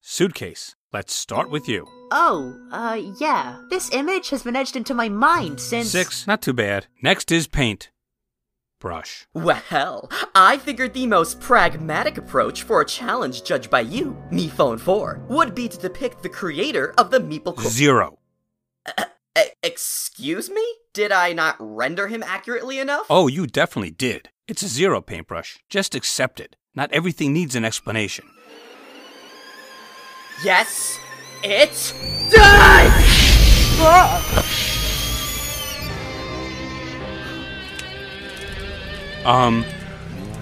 Suitcase. 0.00 0.76
Let's 0.92 1.14
start 1.14 1.48
with 1.50 1.68
you. 1.68 1.86
Oh, 2.10 2.54
uh, 2.70 3.00
yeah. 3.18 3.58
This 3.70 3.90
image 3.94 4.28
has 4.28 4.42
been 4.42 4.56
etched 4.56 4.76
into 4.76 4.92
my 4.92 5.08
mind 5.08 5.58
since. 5.58 5.90
Six. 5.90 6.26
Not 6.26 6.42
too 6.42 6.52
bad. 6.52 6.86
Next 7.02 7.32
is 7.32 7.46
paint. 7.46 7.91
Brush. 8.82 9.28
Well, 9.32 10.10
I 10.34 10.58
figured 10.58 10.92
the 10.92 11.06
most 11.06 11.38
pragmatic 11.38 12.18
approach 12.18 12.64
for 12.64 12.80
a 12.80 12.84
challenge 12.84 13.44
judged 13.44 13.70
by 13.70 13.82
you, 13.82 14.20
MePhone 14.32 14.80
4, 14.80 15.24
would 15.28 15.54
be 15.54 15.68
to 15.68 15.78
depict 15.78 16.20
the 16.20 16.28
creator 16.28 16.92
of 16.98 17.12
the 17.12 17.20
Meeple 17.20 17.54
Corp- 17.54 17.68
Zero. 17.68 18.18
E- 19.38 19.42
excuse 19.62 20.50
me? 20.50 20.66
Did 20.92 21.12
I 21.12 21.32
not 21.32 21.54
render 21.60 22.08
him 22.08 22.24
accurately 22.24 22.80
enough? 22.80 23.06
Oh, 23.08 23.28
you 23.28 23.46
definitely 23.46 23.92
did. 23.92 24.30
It's 24.48 24.64
a 24.64 24.68
zero 24.68 25.00
paintbrush. 25.00 25.60
Just 25.70 25.94
accept 25.94 26.40
it. 26.40 26.56
Not 26.74 26.90
everything 26.92 27.32
needs 27.32 27.54
an 27.54 27.64
explanation. 27.64 28.28
Yes, 30.44 30.98
it's 31.44 31.92
done! 32.32 32.90
Um, 39.24 39.64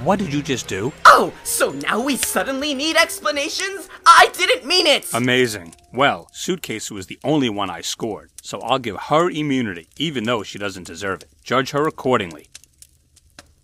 What 0.05 0.19
did 0.19 0.33
you 0.33 0.43
just 0.43 0.67
do? 0.69 0.91
Oh, 1.05 1.35
so 1.45 1.73
now 1.73 2.03
we 2.03 2.17
suddenly 2.17 2.73
need 2.73 2.97
explanations? 2.97 3.91
I 4.07 4.31
didn't 4.33 4.65
mean 4.67 4.87
it! 4.87 5.07
Amazing. 5.13 5.75
Well, 5.93 6.31
Suitcase 6.33 6.91
was 6.91 7.07
the 7.07 7.19
only 7.23 7.51
one 7.51 7.69
I 7.69 7.83
scored, 7.83 8.31
so 8.41 8.61
I'll 8.61 8.79
give 8.79 8.97
her 8.97 9.29
immunity, 9.29 9.89
even 9.99 10.25
though 10.25 10.43
she 10.43 10.59
doesn't 10.59 10.87
deserve 10.87 11.21
it. 11.23 11.29
Judge 11.45 11.73
her 11.73 11.87
accordingly. 11.87 12.47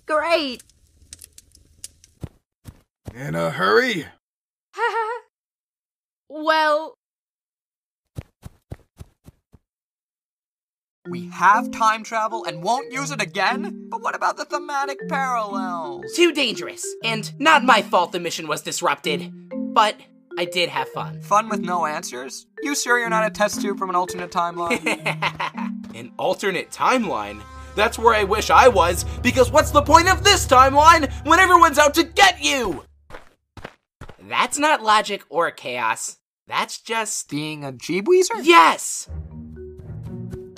Great! 0.04 0.62
In 3.14 3.34
a 3.34 3.48
hurry? 3.50 4.04
well, 6.28 6.98
We 11.08 11.28
have 11.28 11.70
time 11.70 12.02
travel 12.02 12.44
and 12.44 12.62
won't 12.62 12.92
use 12.92 13.10
it 13.10 13.22
again? 13.22 13.86
But 13.88 14.02
what 14.02 14.16
about 14.16 14.36
the 14.36 14.44
thematic 14.44 14.98
parallels? 15.08 16.04
Too 16.16 16.32
dangerous. 16.32 16.84
And 17.04 17.32
not 17.38 17.62
my 17.62 17.82
fault 17.82 18.12
the 18.12 18.18
mission 18.18 18.48
was 18.48 18.62
disrupted. 18.62 19.32
But 19.52 20.00
I 20.36 20.46
did 20.46 20.68
have 20.68 20.88
fun. 20.88 21.20
Fun 21.20 21.48
with 21.48 21.60
no 21.60 21.86
answers? 21.86 22.46
You 22.60 22.74
sure 22.74 22.98
you're 22.98 23.08
not 23.08 23.26
a 23.26 23.30
test 23.30 23.60
tube 23.60 23.78
from 23.78 23.90
an 23.90 23.96
alternate 23.96 24.30
timeline? 24.30 24.84
An 25.94 26.12
alternate 26.18 26.70
timeline? 26.70 27.40
That's 27.74 27.98
where 27.98 28.14
I 28.14 28.24
wish 28.24 28.50
I 28.50 28.68
was, 28.68 29.04
because 29.22 29.50
what's 29.50 29.70
the 29.70 29.82
point 29.82 30.08
of 30.08 30.24
this 30.24 30.46
timeline 30.46 31.10
when 31.24 31.38
everyone's 31.38 31.78
out 31.78 31.94
to 31.94 32.02
get 32.02 32.42
you? 32.42 32.84
That's 34.28 34.58
not 34.58 34.82
logic 34.82 35.22
or 35.30 35.50
chaos. 35.50 36.18
That's 36.48 36.80
just. 36.80 37.30
Being 37.30 37.64
a 37.64 37.72
Jeebweezer? 37.72 38.40
Yes! 38.42 39.08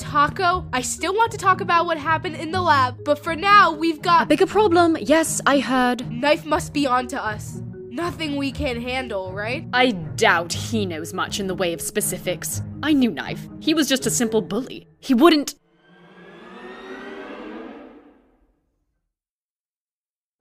Taco, 0.09 0.67
I 0.73 0.81
still 0.81 1.13
want 1.13 1.33
to 1.33 1.37
talk 1.37 1.61
about 1.61 1.85
what 1.85 1.99
happened 1.99 2.37
in 2.37 2.51
the 2.51 2.63
lab, 2.63 3.05
but 3.05 3.23
for 3.23 3.37
now, 3.37 3.71
we've 3.73 4.01
got. 4.01 4.23
A 4.23 4.27
bigger 4.27 4.47
problem. 4.47 4.97
Yes, 4.99 5.43
I 5.45 5.59
heard. 5.59 6.11
Knife 6.11 6.47
must 6.47 6.73
be 6.73 6.87
on 6.87 7.09
to 7.09 7.23
us. 7.23 7.61
Nothing 7.91 8.37
we 8.37 8.51
can 8.51 8.81
handle, 8.81 9.35
right? 9.35 9.69
I 9.75 9.91
doubt 9.91 10.55
he 10.55 10.87
knows 10.87 11.13
much 11.13 11.41
in 11.41 11.47
the 11.47 11.55
way 11.55 11.75
of 11.75 11.83
specifics. 11.83 12.63
I 12.83 12.95
knew 12.95 13.11
Knife. 13.11 13.47
He 13.61 13.75
was 13.75 13.87
just 13.87 14.07
a 14.07 14.11
simple 14.11 14.41
bully. 14.41 14.89
He 14.99 15.13
wouldn't. 15.13 15.57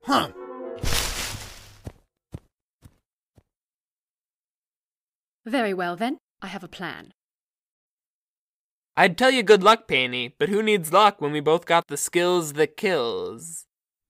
Huh. 0.04 0.30
Very 5.46 5.74
well, 5.74 5.98
then. 5.98 6.20
I 6.42 6.48
have 6.48 6.64
a 6.64 6.70
plan. 6.70 7.12
I'd 9.00 9.16
tell 9.16 9.30
you 9.30 9.44
good 9.44 9.62
luck, 9.62 9.88
Painty, 9.88 10.34
but 10.40 10.50
who 10.50 10.64
needs 10.64 10.92
luck 10.92 11.22
when 11.22 11.32
we 11.32 11.40
both 11.40 11.68
got 11.68 11.86
the 11.86 11.98
skills 11.98 12.54
that 12.54 12.78
kills? 12.78 13.68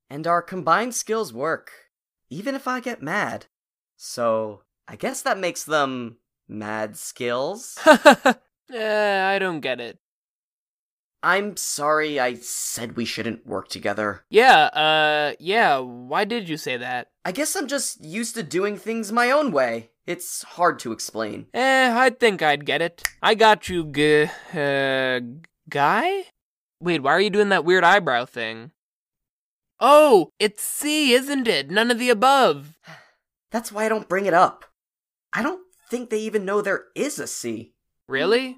And 0.10 0.26
our 0.26 0.42
combined 0.42 0.96
skills 0.96 1.34
work, 1.34 1.72
even 2.30 2.56
if 2.56 2.70
I 2.70 2.80
get 2.80 3.02
mad. 3.02 3.48
So, 3.98 4.62
I 4.88 4.96
guess 4.96 5.22
that 5.24 5.38
makes 5.38 5.66
them 5.66 6.20
mad 6.48 6.96
skills. 6.98 7.78
Eh, 8.70 9.24
I 9.24 9.40
don't 9.40 9.62
get 9.62 9.80
it. 9.80 9.98
I'm 11.24 11.58
sorry 11.58 12.20
I 12.20 12.36
said 12.36 12.96
we 12.96 13.06
shouldn't 13.06 13.46
work 13.46 13.68
together. 13.70 14.24
Yeah, 14.30 14.66
uh, 14.66 15.34
yeah, 15.40 15.80
why 15.80 16.26
did 16.26 16.48
you 16.48 16.58
say 16.58 16.78
that? 16.78 17.10
I 17.26 17.32
guess 17.32 17.56
I'm 17.56 17.68
just 17.68 18.04
used 18.04 18.36
to 18.36 18.44
doing 18.44 18.78
things 18.78 19.12
my 19.12 19.32
own 19.32 19.52
way. 19.52 19.90
It's 20.06 20.44
hard 20.44 20.80
to 20.80 20.92
explain. 20.92 21.48
Eh, 21.54 21.92
I 21.94 22.12
think 22.12 22.42
I'd 22.42 22.66
get 22.66 22.82
it. 22.82 23.04
I 23.22 23.36
got 23.36 23.68
you, 23.68 23.84
g- 23.92 24.30
uh, 24.54 25.20
guy? 25.70 26.26
Wait, 26.80 27.02
why 27.02 27.12
are 27.12 27.20
you 27.20 27.30
doing 27.30 27.50
that 27.50 27.66
weird 27.66 27.84
eyebrow 27.84 28.26
thing? 28.26 28.72
Oh, 29.80 30.32
it's 30.40 30.64
C, 30.64 31.14
isn't 31.14 31.48
it? 31.48 31.70
None 31.70 31.92
of 31.92 32.00
the 32.00 32.10
above. 32.10 32.78
That's 33.52 33.72
why 33.72 33.86
I 33.86 33.90
don't 33.90 34.08
bring 34.10 34.26
it 34.26 34.34
up. 34.34 34.66
I 35.34 35.42
don't 35.44 35.62
think 35.90 36.10
they 36.10 36.20
even 36.20 36.46
know 36.46 36.62
there 36.62 36.86
is 36.96 37.20
a 37.20 37.28
C. 37.28 37.74
Really? 38.08 38.58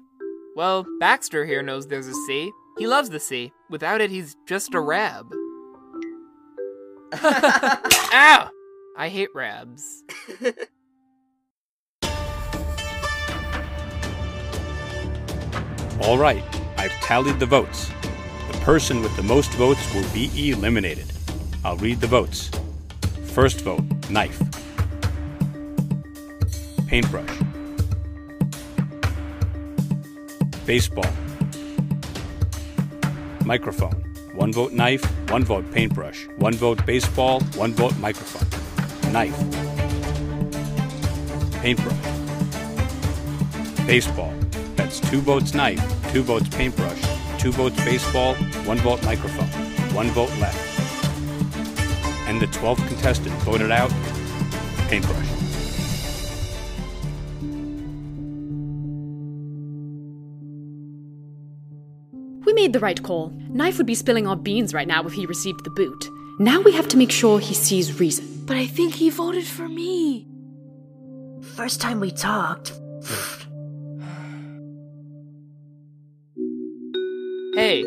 Well, 0.56 0.84
Baxter 0.98 1.44
here 1.44 1.62
knows 1.62 1.86
there's 1.86 2.08
a 2.08 2.14
sea. 2.26 2.50
He 2.78 2.86
loves 2.86 3.10
the 3.10 3.20
sea. 3.20 3.52
Without 3.68 4.00
it, 4.00 4.10
he's 4.10 4.36
just 4.46 4.74
a 4.74 4.80
rab. 4.80 5.32
Ow! 7.22 8.50
I 8.96 9.08
hate 9.08 9.28
rabs. 9.34 10.02
All 16.02 16.18
right, 16.18 16.42
I've 16.76 16.92
tallied 17.02 17.38
the 17.38 17.46
votes. 17.46 17.90
The 18.50 18.58
person 18.58 19.02
with 19.02 19.14
the 19.16 19.22
most 19.22 19.50
votes 19.52 19.94
will 19.94 20.08
be 20.12 20.50
eliminated. 20.50 21.12
I'll 21.64 21.76
read 21.76 22.00
the 22.00 22.06
votes. 22.06 22.50
First 23.26 23.60
vote, 23.60 23.84
knife. 24.08 24.40
Paintbrush. 26.86 27.49
Baseball. 30.70 31.10
Microphone. 33.44 34.04
One 34.34 34.52
vote 34.52 34.70
knife, 34.70 35.04
one 35.28 35.42
vote 35.42 35.68
paintbrush, 35.72 36.28
one 36.36 36.54
vote 36.54 36.86
baseball, 36.86 37.40
one 37.56 37.72
vote 37.72 37.96
microphone. 37.98 38.46
Knife. 39.12 39.36
Paintbrush. 41.60 42.06
Baseball. 43.84 44.32
That's 44.76 45.00
two 45.00 45.20
votes 45.20 45.54
knife, 45.54 45.82
two 46.12 46.22
votes 46.22 46.48
paintbrush, 46.50 47.02
two 47.36 47.50
votes 47.50 47.84
baseball, 47.84 48.36
one 48.64 48.78
vote 48.78 49.02
microphone, 49.04 49.48
one 49.92 50.06
vote 50.10 50.30
left. 50.38 50.78
And 52.28 52.40
the 52.40 52.46
12th 52.46 52.86
contestant 52.86 53.34
voted 53.42 53.72
out 53.72 53.90
paintbrush. 54.88 55.29
Made 62.70 62.74
the 62.74 62.80
right 62.80 63.02
call. 63.02 63.32
Knife 63.48 63.78
would 63.78 63.86
be 63.86 63.96
spilling 63.96 64.28
our 64.28 64.36
beans 64.36 64.72
right 64.72 64.86
now 64.86 65.04
if 65.04 65.12
he 65.12 65.26
received 65.26 65.64
the 65.64 65.70
boot. 65.70 66.08
Now 66.38 66.60
we 66.60 66.70
have 66.72 66.86
to 66.88 66.96
make 66.96 67.10
sure 67.10 67.40
he 67.40 67.52
sees 67.52 67.98
reason. 67.98 68.44
But 68.46 68.56
I 68.56 68.66
think 68.66 68.94
he 68.94 69.10
voted 69.10 69.44
for 69.44 69.68
me. 69.68 70.28
First 71.56 71.80
time 71.80 71.98
we 72.00 72.12
talked. 72.12 72.72
Hey, 77.52 77.82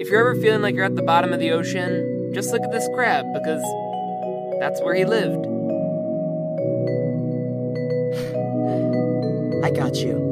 if 0.00 0.08
you're 0.08 0.20
ever 0.20 0.34
feeling 0.42 0.62
like 0.62 0.74
you're 0.74 0.84
at 0.84 0.96
the 0.96 1.02
bottom 1.02 1.32
of 1.32 1.38
the 1.38 1.52
ocean, 1.52 2.32
just 2.34 2.50
look 2.50 2.62
at 2.62 2.72
this 2.72 2.88
crab 2.92 3.24
because 3.32 3.62
that's 4.58 4.82
where 4.82 4.94
he 4.94 5.04
lived. 5.04 5.46
I 9.64 9.70
got 9.70 9.94
you. 9.94 10.29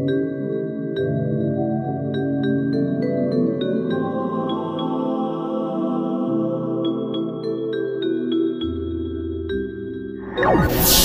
Yeah. 10.70 10.97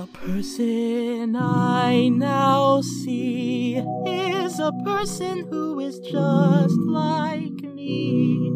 The 0.00 0.06
person 0.06 1.36
I 1.36 2.08
now 2.08 2.80
see 2.80 3.76
is 4.06 4.58
a 4.58 4.72
person 4.82 5.46
who 5.50 5.78
is 5.78 5.98
just 5.98 6.78
like 6.78 7.60
me. 7.60 8.50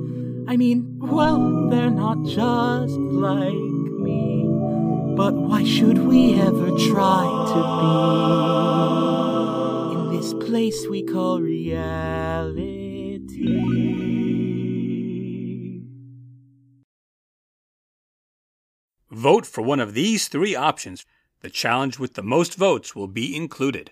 I 0.48 0.56
mean, 0.56 0.96
well, 0.98 1.68
they're 1.68 1.90
not 1.90 2.22
just 2.24 2.96
like 2.96 3.52
me. 3.52 4.48
But 5.18 5.34
why 5.34 5.64
should 5.64 5.98
we 5.98 6.40
ever 6.40 6.70
try 6.90 7.26
to 7.52 7.60
be 9.92 10.00
in 10.00 10.16
this 10.16 10.32
place 10.48 10.86
we 10.88 11.02
call 11.02 11.42
reality? 11.42 12.64
Vote 19.10 19.44
for 19.44 19.60
one 19.60 19.80
of 19.80 19.92
these 19.92 20.28
three 20.28 20.54
options. 20.54 21.04
The 21.44 21.50
challenge 21.50 21.98
with 21.98 22.14
the 22.14 22.22
most 22.22 22.54
votes 22.54 22.96
will 22.96 23.06
be 23.06 23.36
included. 23.36 23.90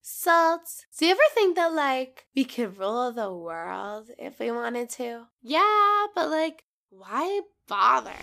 Salts, 0.00 0.86
do 0.98 1.04
you 1.04 1.10
ever 1.10 1.20
think 1.34 1.56
that, 1.56 1.74
like, 1.74 2.24
we 2.34 2.44
could 2.44 2.78
rule 2.78 3.12
the 3.12 3.30
world 3.30 4.08
if 4.18 4.38
we 4.40 4.50
wanted 4.50 4.88
to? 4.96 5.26
Yeah, 5.42 6.06
but, 6.14 6.30
like, 6.30 6.64
why 6.88 7.42
bother? 7.68 8.16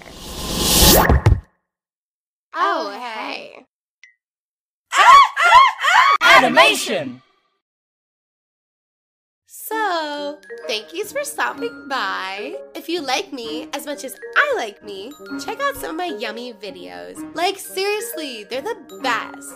Oh, 2.56 2.90
oh 2.90 3.00
hey. 3.00 3.68
Animation! 6.24 7.22
So, 9.46 10.40
thank 10.66 10.96
yous 10.96 11.12
for 11.12 11.24
stopping 11.24 11.88
by. 11.88 12.56
If 12.90 12.94
you 12.94 13.02
like 13.02 13.32
me 13.32 13.70
as 13.74 13.86
much 13.86 14.04
as 14.04 14.16
I 14.36 14.54
like 14.58 14.84
me, 14.84 15.14
check 15.46 15.60
out 15.62 15.76
some 15.76 15.92
of 15.92 15.96
my 15.96 16.08
yummy 16.08 16.54
videos. 16.54 17.36
Like, 17.36 17.60
seriously, 17.60 18.46
they're 18.46 18.64
the 18.64 19.00
best. 19.04 19.54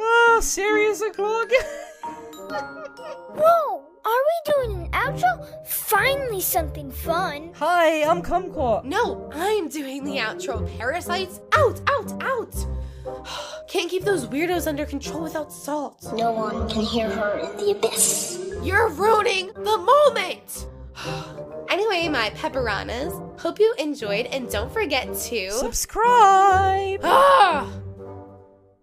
Oh, 0.00 0.40
serious 0.42 1.02
o'clock? 1.02 1.50
Whoa! 2.40 3.84
Are 4.06 4.22
we 4.30 4.52
doing 4.54 4.84
an 4.86 4.90
outro? 4.92 5.66
Finally, 5.66 6.40
something 6.40 6.90
fun. 6.90 7.52
Hi, 7.56 8.04
I'm 8.04 8.22
Kumquat. 8.22 8.86
No, 8.86 9.30
I'm 9.34 9.68
doing 9.68 10.02
the 10.02 10.16
outro. 10.16 10.66
Parasites, 10.78 11.42
out, 11.52 11.78
out, 11.90 12.22
out. 12.22 12.56
Can't 13.68 13.90
keep 13.90 14.04
those 14.04 14.26
weirdos 14.26 14.66
under 14.66 14.86
control 14.86 15.24
without 15.24 15.52
salt. 15.52 16.10
No 16.16 16.32
one 16.32 16.70
can 16.70 16.84
hear 16.84 17.10
her 17.10 17.38
in 17.38 17.54
the 17.58 17.72
abyss. 17.72 18.42
You're 18.62 18.88
ruining 18.88 19.48
the 19.48 19.76
moment! 19.76 20.68
anyway, 21.72 22.06
my 22.06 22.30
pepperonas, 22.30 23.14
hope 23.40 23.58
you 23.58 23.74
enjoyed 23.78 24.26
and 24.26 24.48
don't 24.50 24.70
forget 24.70 25.06
to 25.06 25.50
subscribe! 25.50 27.00
Ah! 27.02 27.66